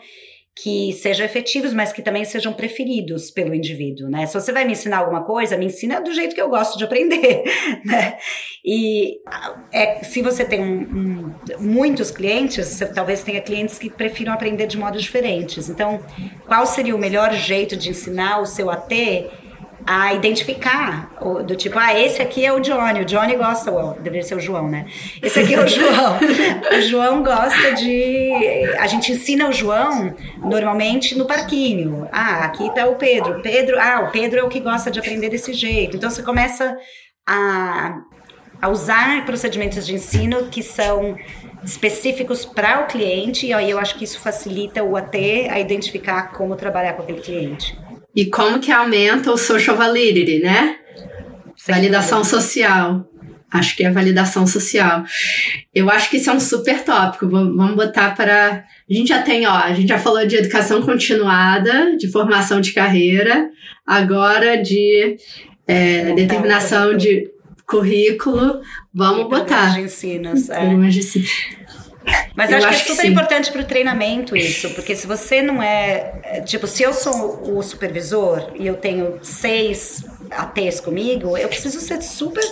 [0.61, 4.26] que sejam efetivos, mas que também sejam preferidos pelo indivíduo, né?
[4.26, 6.82] Se você vai me ensinar alguma coisa, me ensina do jeito que eu gosto de
[6.82, 7.44] aprender,
[7.86, 8.18] né?
[8.64, 9.18] E
[9.72, 14.66] é, se você tem um, um, muitos clientes, você talvez tenha clientes que prefiram aprender
[14.66, 15.68] de modos diferentes.
[15.68, 16.00] Então,
[16.46, 18.92] qual seria o melhor jeito de ensinar o seu AT
[19.87, 21.11] a identificar,
[21.47, 24.41] do tipo, ah, esse aqui é o Johnny, o Johnny gosta, well, deveria ser o
[24.41, 24.87] João, né?
[25.22, 26.18] Esse aqui é o João.
[26.76, 28.33] o João gosta de.
[28.79, 32.09] A gente ensina o João normalmente no parquinho.
[32.12, 33.41] Ah, aqui tá o Pedro.
[33.41, 35.97] Pedro, ah, o Pedro é o que gosta de aprender desse jeito.
[35.97, 36.76] Então você começa
[37.26, 37.99] a,
[38.61, 41.16] a usar procedimentos de ensino que são
[41.64, 45.16] específicos para o cliente, e aí eu acho que isso facilita o AT
[45.51, 47.76] a identificar como trabalhar com aquele cliente.
[48.18, 50.74] E como que aumenta o social validity, né?
[51.54, 53.08] Sem Validação social.
[53.48, 55.04] acho que é validação social.
[55.72, 57.28] Eu acho que isso é um super tópico.
[57.28, 58.64] Vamos botar para.
[58.90, 62.72] A gente já tem, ó, a gente já falou de educação continuada, de formação de
[62.72, 63.50] carreira,
[63.86, 65.16] agora de
[65.64, 67.30] é, determinação de
[67.64, 68.60] currículo.
[68.92, 69.74] Vamos botar.
[69.74, 70.74] De ensinos, é.
[70.88, 71.24] de.
[72.39, 75.43] Mas acho, acho que é super que importante para o treinamento isso, porque se você
[75.43, 76.41] não é, é.
[76.41, 82.01] Tipo, se eu sou o supervisor e eu tenho seis ATs comigo, eu preciso ser
[82.01, 82.45] super.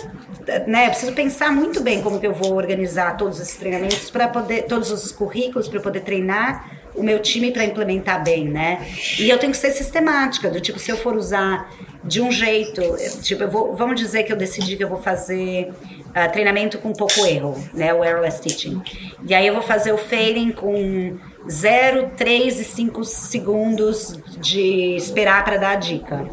[0.67, 4.27] Né, eu preciso pensar muito bem como que eu vou organizar todos esses treinamentos para
[4.27, 4.63] poder.
[4.63, 8.85] todos os currículos para poder treinar o meu time para implementar bem, né?
[9.17, 11.71] E eu tenho que ser sistemática, do tipo, se eu for usar
[12.03, 12.81] de um jeito,
[13.21, 15.69] tipo, vou, vamos dizer que eu decidi que eu vou fazer
[16.17, 18.81] uh, treinamento com pouco erro, né, o errorless teaching.
[19.25, 25.43] E aí eu vou fazer o failing com 0, 3 e 5 segundos de esperar
[25.45, 26.27] para dar a dica.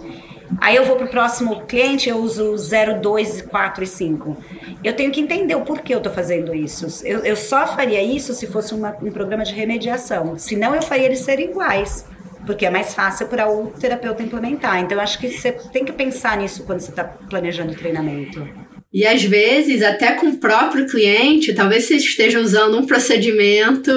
[0.61, 4.37] Aí eu vou para o próximo cliente, eu uso 0, 2, 4 e 5.
[4.85, 6.87] Eu tenho que entender o porquê eu estou fazendo isso.
[7.05, 10.39] Eu, eu, só faria isso se fosse uma, um programa de remediação.
[10.39, 12.07] Senão eu faria eles serem iguais.
[12.47, 14.79] Porque é mais fácil para o terapeuta implementar.
[14.79, 18.47] Então, eu acho que você tem que pensar nisso quando você está planejando o treinamento.
[18.95, 23.91] E às vezes, até com o próprio cliente, talvez você esteja usando um procedimento,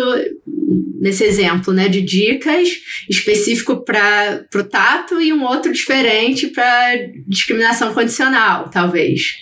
[0.99, 2.67] nesse exemplo, né, de dicas
[3.07, 6.95] específico para o tato e um outro diferente para
[7.27, 9.37] discriminação condicional, talvez.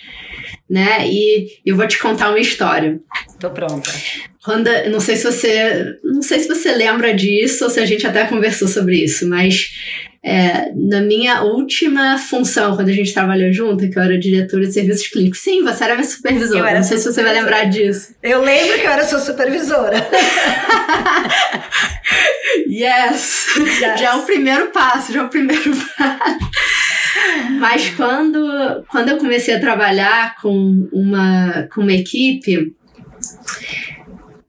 [0.68, 1.08] Né?
[1.08, 3.00] E eu vou te contar uma história.
[3.40, 3.90] Tô pronta.
[4.44, 8.06] Quando, não sei se você, não sei se você lembra disso ou se a gente
[8.06, 9.70] até conversou sobre isso, mas
[10.28, 14.72] é, na minha última função, quando a gente trabalhou junto, que eu era diretora de
[14.72, 15.38] serviços clínicos.
[15.38, 16.68] Sim, você era minha supervisora.
[16.68, 18.12] Era Não sei se você vai lembrar disso.
[18.20, 19.96] Eu lembro que eu era sua supervisora.
[22.66, 23.54] yes.
[23.56, 24.00] yes!
[24.00, 26.38] Já é o primeiro passo, já é o primeiro passo.
[27.60, 32.74] Mas quando, quando eu comecei a trabalhar com uma, com uma equipe,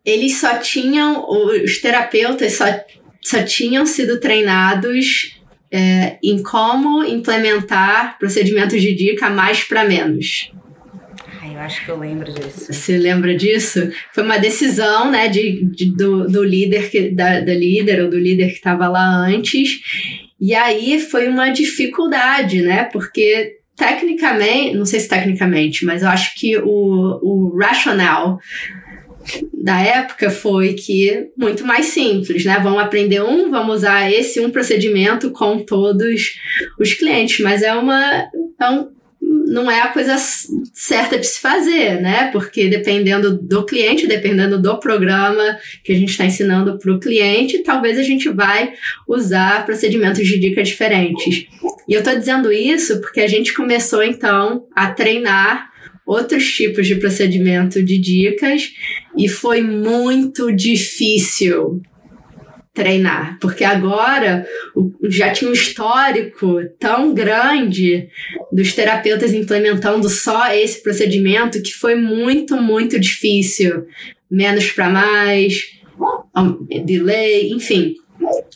[0.04, 2.66] eles só tinham, os terapeutas só,
[3.22, 5.37] só tinham sido treinados
[5.72, 10.52] é, em como implementar procedimentos de dica mais para menos.
[11.44, 12.74] eu acho que eu lembro disso.
[12.74, 13.92] Você lembra disso?
[14.14, 18.20] Foi uma decisão, né, de, de do, do líder que, da, da líder ou do
[18.20, 19.80] líder que estava lá antes.
[20.40, 22.84] E aí foi uma dificuldade, né?
[22.86, 28.40] Porque tecnicamente, não sei se tecnicamente, mas eu acho que o, o racional
[29.54, 32.60] da época foi que muito mais simples, né?
[32.62, 36.36] Vamos aprender um, vamos usar esse um procedimento com todos
[36.80, 38.90] os clientes, mas é uma é um,
[39.48, 40.16] não é a coisa
[40.74, 42.30] certa de se fazer, né?
[42.32, 47.64] Porque dependendo do cliente, dependendo do programa que a gente está ensinando para o cliente,
[47.64, 48.74] talvez a gente vai
[49.08, 51.48] usar procedimentos de dica diferentes.
[51.88, 55.72] E eu estou dizendo isso porque a gente começou então a treinar
[56.08, 58.72] outros tipos de procedimento de dicas
[59.18, 61.82] e foi muito difícil
[62.74, 64.46] treinar, porque agora
[65.10, 68.08] já tinha um histórico tão grande
[68.52, 73.86] dos terapeutas implementando só esse procedimento que foi muito, muito difícil.
[74.30, 75.64] Menos para mais,
[76.86, 77.96] delay, enfim.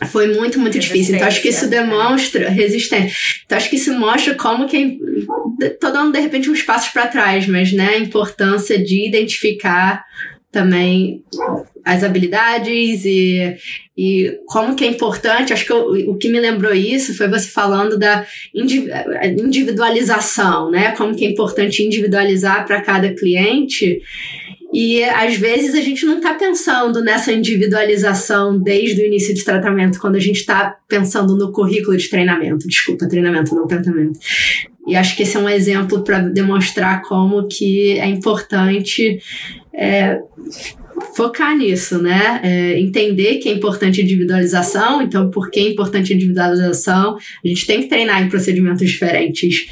[0.08, 1.16] Foi muito, muito difícil.
[1.16, 3.16] Então, acho que isso demonstra resistência.
[3.46, 5.00] Então, acho que isso mostra como que.
[5.62, 10.04] É, tô dando, de repente, uns passos para trás, mas, né, a importância de identificar
[10.52, 11.24] também
[11.86, 13.56] as habilidades e,
[13.98, 15.54] e como que é importante.
[15.54, 20.92] Acho que eu, o que me lembrou isso foi você falando da individualização, né?
[20.92, 24.02] Como que é importante individualizar para cada cliente.
[24.74, 30.00] E às vezes a gente não está pensando nessa individualização desde o início de tratamento,
[30.00, 32.68] quando a gente está pensando no currículo de treinamento.
[32.68, 34.18] Desculpa, treinamento, não tratamento.
[34.88, 39.20] E acho que esse é um exemplo para demonstrar como que é importante
[39.74, 40.20] é,
[41.16, 42.40] focar nisso, né?
[42.44, 47.18] É, entender que é importante individualização, então por que é importante individualização?
[47.44, 49.68] A gente tem que treinar em procedimentos diferentes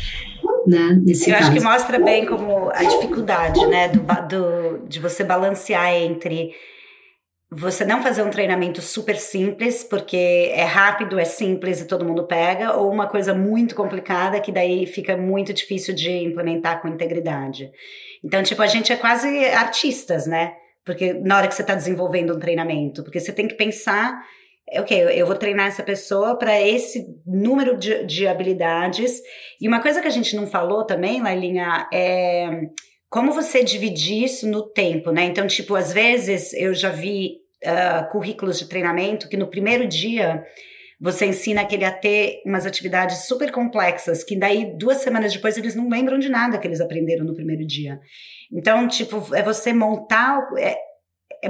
[0.67, 1.01] né?
[1.03, 1.49] Nesse Eu caso.
[1.49, 6.51] acho que mostra bem como a dificuldade, né, do, do, de você balancear entre
[7.51, 12.27] você não fazer um treinamento super simples, porque é rápido, é simples e todo mundo
[12.27, 17.71] pega, ou uma coisa muito complicada que daí fica muito difícil de implementar com integridade.
[18.23, 20.53] Então, tipo, a gente é quase artistas, né?
[20.85, 24.21] Porque na hora que você está desenvolvendo um treinamento, porque você tem que pensar
[24.75, 29.21] ok, eu vou treinar essa pessoa para esse número de, de, habilidades.
[29.59, 32.49] E uma coisa que a gente não falou também, Lailinha, é
[33.09, 35.23] como você dividir isso no tempo, né?
[35.23, 40.43] Então, tipo, às vezes eu já vi uh, currículos de treinamento que no primeiro dia
[41.01, 45.73] Você ensina aquele a ter umas atividades super complexas, que daí duas semanas depois eles
[45.73, 47.97] não lembram de nada que eles aprenderam no primeiro dia.
[48.51, 50.45] Então, tipo, é você montar.
[50.57, 50.77] É,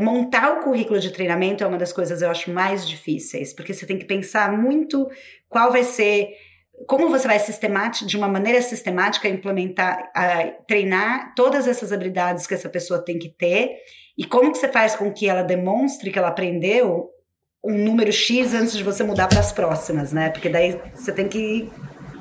[0.02, 3.86] montar o currículo de treinamento é uma das coisas eu acho mais difíceis, porque você
[3.86, 5.10] tem que pensar muito
[5.48, 6.30] qual vai ser
[6.88, 12.54] como você vai sistemática, de uma maneira sistemática implementar, uh, treinar todas essas habilidades que
[12.54, 13.76] essa pessoa tem que ter
[14.18, 17.10] e como que você faz com que ela demonstre que ela aprendeu
[17.64, 20.30] um número X antes de você mudar para as próximas, né?
[20.30, 21.70] Porque daí você tem que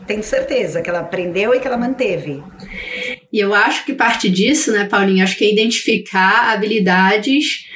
[0.06, 2.42] ter certeza que ela aprendeu e que ela manteve.
[3.32, 7.66] E eu acho que parte disso, né, Paulinho, acho que é identificar habilidades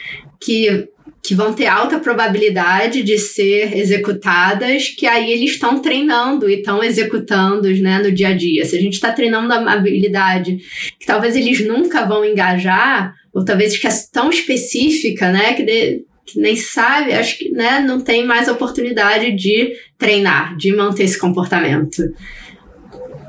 [0.40, 0.88] que
[1.22, 6.82] que vão ter alta probabilidade de ser executadas, que aí eles estão treinando e estão
[6.82, 8.64] executando né, no dia a dia.
[8.64, 10.58] Se a gente está treinando uma habilidade
[10.98, 16.04] que talvez eles nunca vão engajar, ou talvez que é tão específica, né, que, de,
[16.26, 21.18] que nem sabe, acho que né, não tem mais oportunidade de treinar, de manter esse
[21.18, 22.02] comportamento.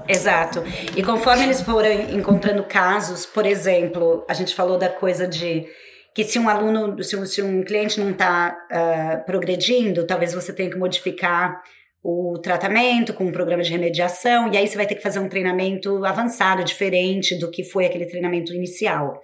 [0.07, 0.63] Exato.
[0.95, 5.65] E conforme eles foram encontrando casos, por exemplo, a gente falou da coisa de
[6.13, 10.33] que se um aluno, se um, se um cliente não está uh, ah, progredindo, talvez
[10.33, 11.59] você tenha que modificar
[12.03, 15.29] o tratamento com um programa de remediação, e aí você vai ter que fazer um
[15.29, 19.21] treinamento avançado, diferente do que foi aquele treinamento inicial.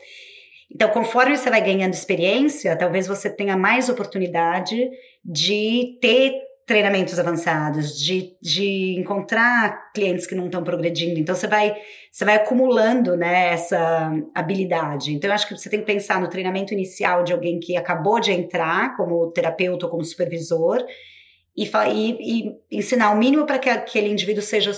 [0.74, 4.90] Então, conforme você vai ganhando experiência, talvez você tenha mais oportunidade
[5.26, 6.34] de ter
[6.70, 11.20] treinamentos avançados, de, de encontrar clientes que não estão progredindo.
[11.20, 11.76] Então, você vai,
[12.12, 15.12] você vai acumulando né, essa habilidade.
[15.12, 18.20] Então, eu acho que você tem que pensar no treinamento inicial de alguém que acabou
[18.20, 20.86] de entrar como terapeuta ou como supervisor
[21.58, 24.72] e, e, e ensinar o mínimo para que aquele indivíduo seja,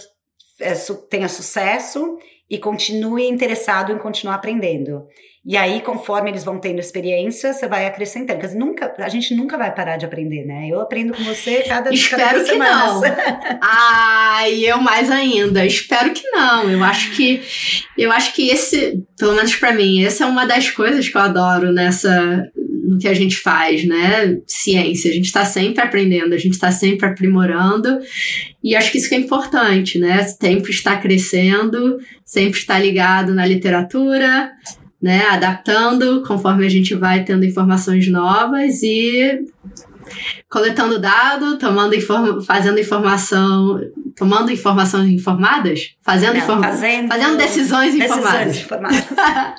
[0.62, 0.74] é,
[1.10, 2.18] tenha sucesso
[2.52, 5.08] e continue interessado em continuar aprendendo.
[5.44, 8.40] E aí, conforme eles vão tendo experiência, você vai acrescentando.
[8.40, 10.68] Porque nunca, a gente nunca vai parar de aprender, né?
[10.70, 13.02] Eu aprendo com você cada Espero cada que semanas.
[13.02, 13.02] não.
[13.64, 15.66] Ai, eu mais ainda.
[15.66, 16.70] Espero que não.
[16.70, 17.42] Eu acho que
[17.98, 21.22] eu acho que esse, pelo menos para mim, essa é uma das coisas que eu
[21.22, 22.44] adoro nessa
[22.84, 24.38] no que a gente faz, né?
[24.48, 25.12] Ciência.
[25.12, 28.00] A gente está sempre aprendendo, a gente está sempre aprimorando.
[28.64, 30.24] E acho que isso que é importante, né?
[30.24, 34.52] Sempre está crescendo, sempre está ligado na literatura,
[35.02, 39.46] né, adaptando conforme a gente vai tendo informações novas e
[40.50, 43.80] coletando dado, tomando inform fazendo informação,
[44.16, 48.58] tomando informações informadas, fazendo, Não, informa fazendo, fazendo decisões, informadas.
[48.58, 49.06] informadas.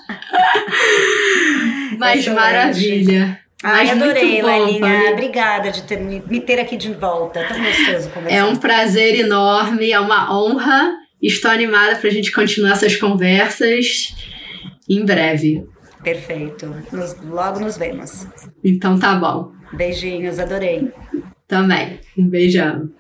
[1.99, 3.41] Mas maravilha.
[3.63, 5.13] Ai, Mas adorei, Lelinha.
[5.13, 7.47] Obrigada de ter, me ter aqui de volta.
[7.47, 8.37] Tão gostoso conversar.
[8.37, 10.95] É um prazer enorme, é uma honra.
[11.21, 14.15] Estou animada para a gente continuar essas conversas
[14.89, 15.65] em breve.
[16.03, 16.75] Perfeito.
[16.91, 18.27] Nos, logo nos vemos.
[18.65, 19.53] Então tá bom.
[19.73, 20.91] Beijinhos, adorei.
[21.47, 22.01] Também.
[22.19, 22.91] Um beijão.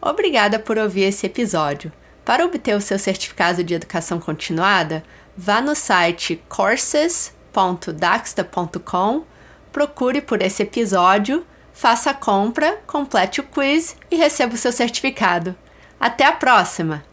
[0.00, 1.92] Obrigada por ouvir esse episódio.
[2.24, 5.02] Para obter o seu certificado de educação continuada,
[5.36, 9.24] vá no site courses.daxta.com,
[9.72, 15.56] procure por esse episódio, faça a compra, complete o quiz e receba o seu certificado.
[15.98, 17.09] Até a próxima!